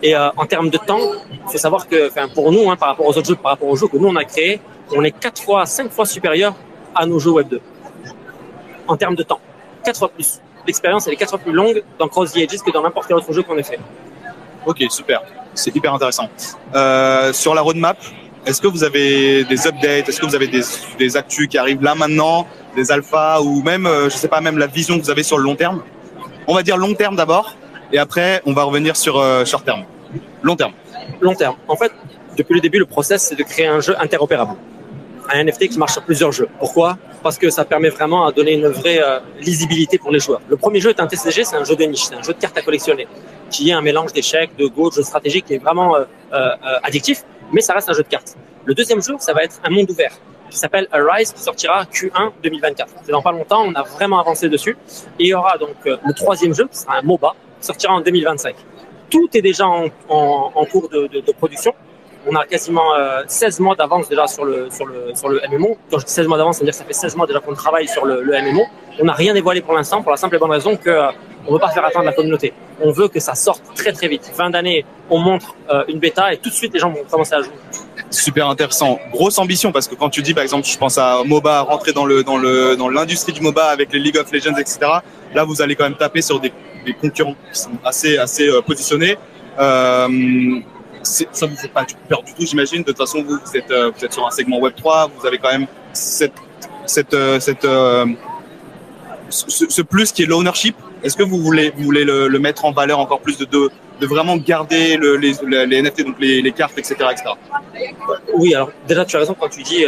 [0.03, 1.01] Et en termes de temps,
[1.33, 3.75] il faut savoir que, pour nous, hein, par rapport aux autres jeux, par rapport aux
[3.75, 4.61] jeux que nous on a créés,
[4.93, 6.55] on est quatre fois, cinq fois supérieur
[6.95, 7.61] à nos jeux Web 2
[8.89, 9.41] en termes de temps.
[9.85, 10.41] Quatre fois plus.
[10.69, 13.17] L'expérience elle est quatre fois plus longue dans Cross the Ages que dans n'importe quel
[13.17, 13.81] autre jeu qu'on ait fait.
[14.67, 15.23] Ok, super.
[15.55, 16.29] C'est hyper intéressant.
[16.75, 17.97] Euh, sur la roadmap,
[18.45, 20.07] est-ce que vous avez des updates?
[20.07, 20.61] Est-ce que vous avez des,
[20.99, 22.47] des actus qui arrivent là maintenant
[22.77, 25.39] Des alphas ou même, euh, je sais pas, même la vision que vous avez sur
[25.39, 25.83] le long terme?
[26.47, 27.57] On va dire long terme d'abord
[27.91, 29.85] et après on va revenir sur euh, short terme.
[30.43, 30.73] Long terme.
[31.23, 31.57] Long terme.
[31.67, 31.93] En fait,
[32.37, 34.53] depuis le début, le process, c'est de créer un jeu interopérable.
[35.31, 36.49] Un NFT qui marche sur plusieurs jeux.
[36.59, 36.97] Pourquoi?
[37.23, 40.41] Parce que ça permet vraiment à donner une vraie euh, lisibilité pour les joueurs.
[40.49, 42.39] Le premier jeu est un TCG, c'est un jeu de niche, c'est un jeu de
[42.39, 43.07] cartes à collectionner,
[43.51, 46.49] qui est un mélange d'échecs, de go, de jeux stratégiques, qui est vraiment euh, euh,
[46.83, 48.37] addictif, mais ça reste un jeu de cartes.
[48.65, 50.13] Le deuxième jeu, ça va être un monde ouvert,
[50.49, 52.95] qui s'appelle Arise, qui sortira Q1 2024.
[53.05, 54.79] C'est dans pas longtemps, on a vraiment avancé dessus.
[55.19, 58.01] Et il y aura donc le troisième jeu, qui sera un MOBA, qui sortira en
[58.01, 58.55] 2025.
[59.11, 59.91] Tout est déjà en,
[60.71, 61.75] cours de production.
[62.31, 65.79] On a quasiment euh, 16 mois d'avance déjà sur le, sur, le, sur le MMO.
[65.91, 67.41] Quand je dis 16 mois d'avance, ça veut dire que ça fait 16 mois déjà
[67.41, 68.65] qu'on travaille sur le, MMO.
[69.01, 71.11] On n'a rien dévoilé pour l'instant pour la simple et bonne raison que euh,
[71.47, 72.53] on veut pas faire attendre la communauté.
[72.83, 74.31] On veut que ça sorte très très vite.
[74.35, 77.35] Fin d'année, on montre euh, une bêta et tout de suite les gens vont commencer
[77.35, 77.55] à jouer.
[78.11, 78.99] Super intéressant.
[79.11, 82.05] Grosse ambition parce que quand tu dis par exemple, je pense à MOBA, rentrer dans
[82.05, 84.79] le dans le dans l'industrie du MOBA avec les League of Legends, etc.
[85.35, 86.53] Là, vous allez quand même taper sur des,
[87.01, 89.17] concurrents qui sont assez assez euh, positionnés.
[89.59, 90.61] Euh,
[91.09, 92.83] ça vous fait pas peur du tout, j'imagine.
[92.83, 93.39] De toute façon, vous,
[93.71, 95.67] euh, êtes sur un segment Web 3, vous avez quand même
[96.23, 98.07] euh, euh,
[99.31, 100.77] ce, plus qui est l'ownership.
[101.03, 103.71] Est-ce que vous voulez le, mettre en valeur encore plus de
[104.07, 107.31] vraiment garder le, les, NFT donc les, cartes etc etc.
[108.35, 109.85] Oui, alors déjà tu as raison quand tu dis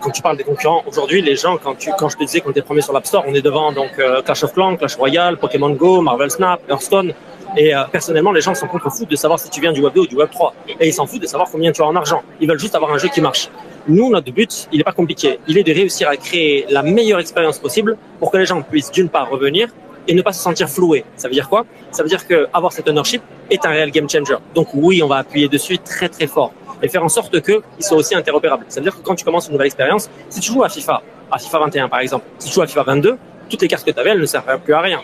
[0.00, 0.82] quand tu parles des concurrents.
[0.86, 1.76] Aujourd'hui, les gens quand
[2.08, 3.90] je te disais qu'on était premier sur l'App Store, on est devant donc
[4.24, 7.12] Clash of Clans, Clash Royale, Pokémon Go, Marvel Snap, Hearthstone.
[7.56, 9.94] Et euh, personnellement, les gens s'en contre foutent de savoir si tu viens du Web
[9.94, 10.54] 2 ou du Web 3.
[10.80, 12.22] Et ils s'en foutent de savoir combien tu as en argent.
[12.40, 13.48] Ils veulent juste avoir un jeu qui marche.
[13.88, 15.38] Nous, notre but, il n'est pas compliqué.
[15.48, 18.92] Il est de réussir à créer la meilleure expérience possible pour que les gens puissent
[18.92, 19.68] d'une part revenir
[20.06, 21.04] et ne pas se sentir floués.
[21.16, 21.64] Ça veut dire quoi?
[21.90, 24.36] Ça veut dire que avoir cet ownership est un réel game changer.
[24.54, 27.98] Donc oui, on va appuyer dessus très très fort et faire en sorte qu'ils soient
[27.98, 28.64] aussi interopérables.
[28.68, 31.02] Ça veut dire que quand tu commences une nouvelle expérience, si tu joues à FIFA,
[31.30, 33.90] à FIFA 21 par exemple, si tu joues à FIFA 22, toutes les cartes que
[33.90, 35.00] tu avais, elles ne servent plus à rien.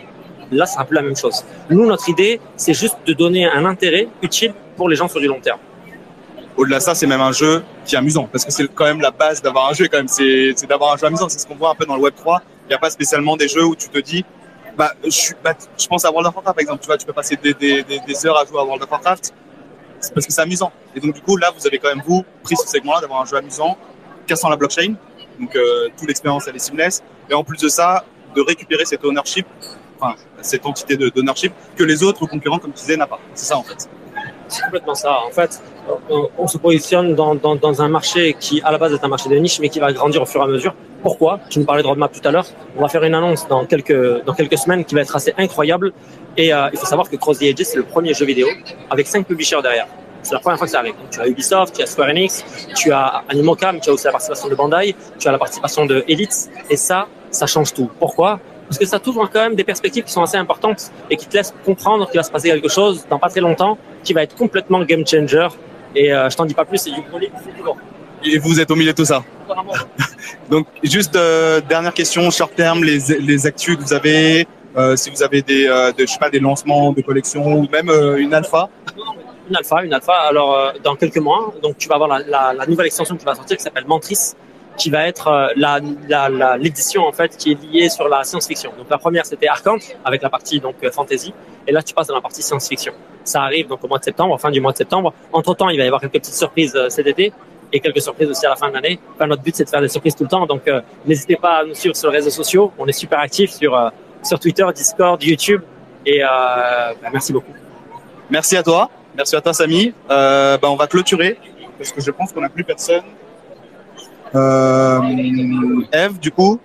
[0.51, 1.43] Là, ça sera plus la même chose.
[1.69, 5.27] Nous, notre idée, c'est juste de donner un intérêt utile pour les gens sur du
[5.27, 5.59] long terme.
[6.55, 9.01] Au-delà de ça, c'est même un jeu qui est amusant parce que c'est quand même
[9.01, 11.29] la base d'avoir un jeu quand même, c'est c'est d'avoir un jeu amusant.
[11.29, 12.41] C'est ce qu'on voit un peu dans le Web 3.
[12.65, 14.25] Il n'y a pas spécialement des jeux où tu te dis,
[14.75, 14.91] bah,
[15.43, 16.81] bah, je pense à World of Warcraft par exemple.
[16.81, 19.33] Tu vois, tu peux passer des heures à jouer à World of Warcraft.
[19.99, 20.71] C'est parce que c'est amusant.
[20.95, 23.25] Et donc du coup, là, vous avez quand même vous pris ce segment-là d'avoir un
[23.25, 23.77] jeu amusant,
[24.25, 24.95] cassant la blockchain.
[25.39, 27.03] Donc euh, toute l'expérience elle est seamless.
[27.29, 28.03] Et en plus de ça,
[28.35, 29.45] de récupérer cette ownership,
[30.41, 33.19] cette entité d'ownership que les autres concurrents, comme tu disais, n'a pas.
[33.33, 33.89] C'est ça en fait.
[34.47, 35.19] C'est complètement ça.
[35.27, 35.61] En fait,
[36.09, 39.59] on, se positionne dans, un marché qui, à la base, est un marché de niche,
[39.59, 40.73] mais qui va grandir au fur et à mesure.
[41.03, 41.39] Pourquoi?
[41.49, 42.45] Tu nous parlais de roadmap tout à l'heure.
[42.77, 44.23] On va faire une annonce dans quelques,
[44.57, 45.93] semaines qui va être assez incroyable.
[46.37, 48.47] Et euh, il faut savoir que Cross the Edges, c'est le premier jeu vidéo
[48.89, 49.87] avec cinq publishers derrière.
[50.23, 50.95] C'est la première fois que ça arrive.
[51.11, 52.43] Tu as Ubisoft, tu as Square Enix,
[52.75, 56.03] tu as Animocam, tu as aussi la participation de Bandai, tu as la participation de
[56.07, 56.49] Elite.
[56.69, 57.89] Et ça, ça change tout.
[57.99, 58.39] Pourquoi?
[58.67, 61.35] Parce que ça t'ouvre quand même des perspectives qui sont assez importantes et qui te
[61.35, 64.35] laissent comprendre qu'il va se passer quelque chose dans pas très longtemps qui va être
[64.35, 65.47] complètement game changer.
[65.95, 67.01] Et euh, je t'en dis pas plus, c'est du.
[68.25, 69.23] Et vous êtes au milieu de tout ça.
[70.49, 75.09] Donc, juste euh, dernière question, short terme, les, les actus que vous avez, euh, si
[75.09, 78.33] vous avez des, euh, de, je sais pas, des lancements de collections ou même une
[78.33, 78.69] alpha.
[79.49, 80.13] Une alpha, une alpha.
[80.13, 83.35] Alors, dans quelques mois, donc tu vas avoir la, la, la nouvelle extension qui va
[83.35, 84.33] sortir qui s'appelle Mantris,
[84.77, 88.23] qui va être euh, la la- la- l'édition en fait qui est liée sur la
[88.23, 88.71] science-fiction.
[88.77, 91.33] Donc la première c'était Arcant avec la partie donc euh, fantasy,
[91.67, 92.93] et là tu passes dans la partie science-fiction.
[93.23, 95.13] Ça arrive donc au mois de septembre, fin du mois de septembre.
[95.33, 97.33] Entre temps, il va y avoir quelques petites surprises euh, cet été
[97.73, 98.97] et quelques surprises aussi à la fin de l'année.
[99.15, 101.57] Enfin, notre but c'est de faire des surprises tout le temps, donc euh, n'hésitez pas
[101.57, 102.71] à nous suivre sur les réseaux sociaux.
[102.77, 103.89] On est super actifs sur euh,
[104.23, 105.61] sur Twitter, Discord, YouTube,
[106.05, 106.27] et euh,
[107.01, 107.53] bah, merci beaucoup.
[108.29, 108.89] Merci à toi.
[109.15, 109.93] Merci à toi, Samy.
[110.07, 111.37] Bah, on va clôturer
[111.77, 113.03] parce que je pense qu'on n'a plus personne.
[114.35, 115.01] Euh,
[115.91, 116.59] Eve, du coup,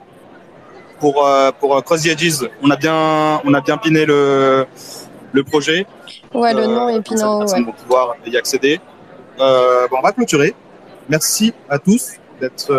[1.01, 4.67] pour, euh, pour euh, Cross the Edges, on a bien, on a bien piné le,
[5.33, 5.87] le projet.
[6.35, 7.63] Ouais, le nom les ouais.
[7.63, 8.81] vont pouvoir y accéder.
[9.39, 10.55] Bon, on va clôturer.
[11.09, 12.73] Merci à tous d'être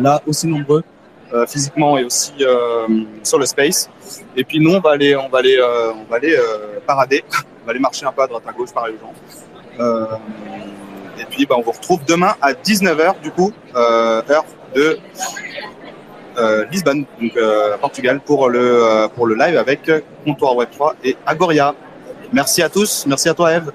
[0.00, 0.82] là aussi nombreux
[1.32, 2.88] euh, physiquement et aussi euh,
[3.22, 3.88] sur le space.
[4.34, 6.36] Et puis nous, on va aller, on va aller, euh, on va aller
[6.84, 7.22] parader,
[7.62, 10.18] on va aller marcher un peu à droite à gauche, parler aux gens.
[11.20, 14.44] Et puis, bah, on vous retrouve demain à 19h du coup, euh, heure
[14.74, 14.98] de
[16.38, 19.90] euh, Lisbonne, donc euh, Portugal, pour le pour le live avec
[20.24, 21.74] Comptoir Web 3 et Agoria.
[22.32, 23.72] Merci à tous, merci à toi Eve.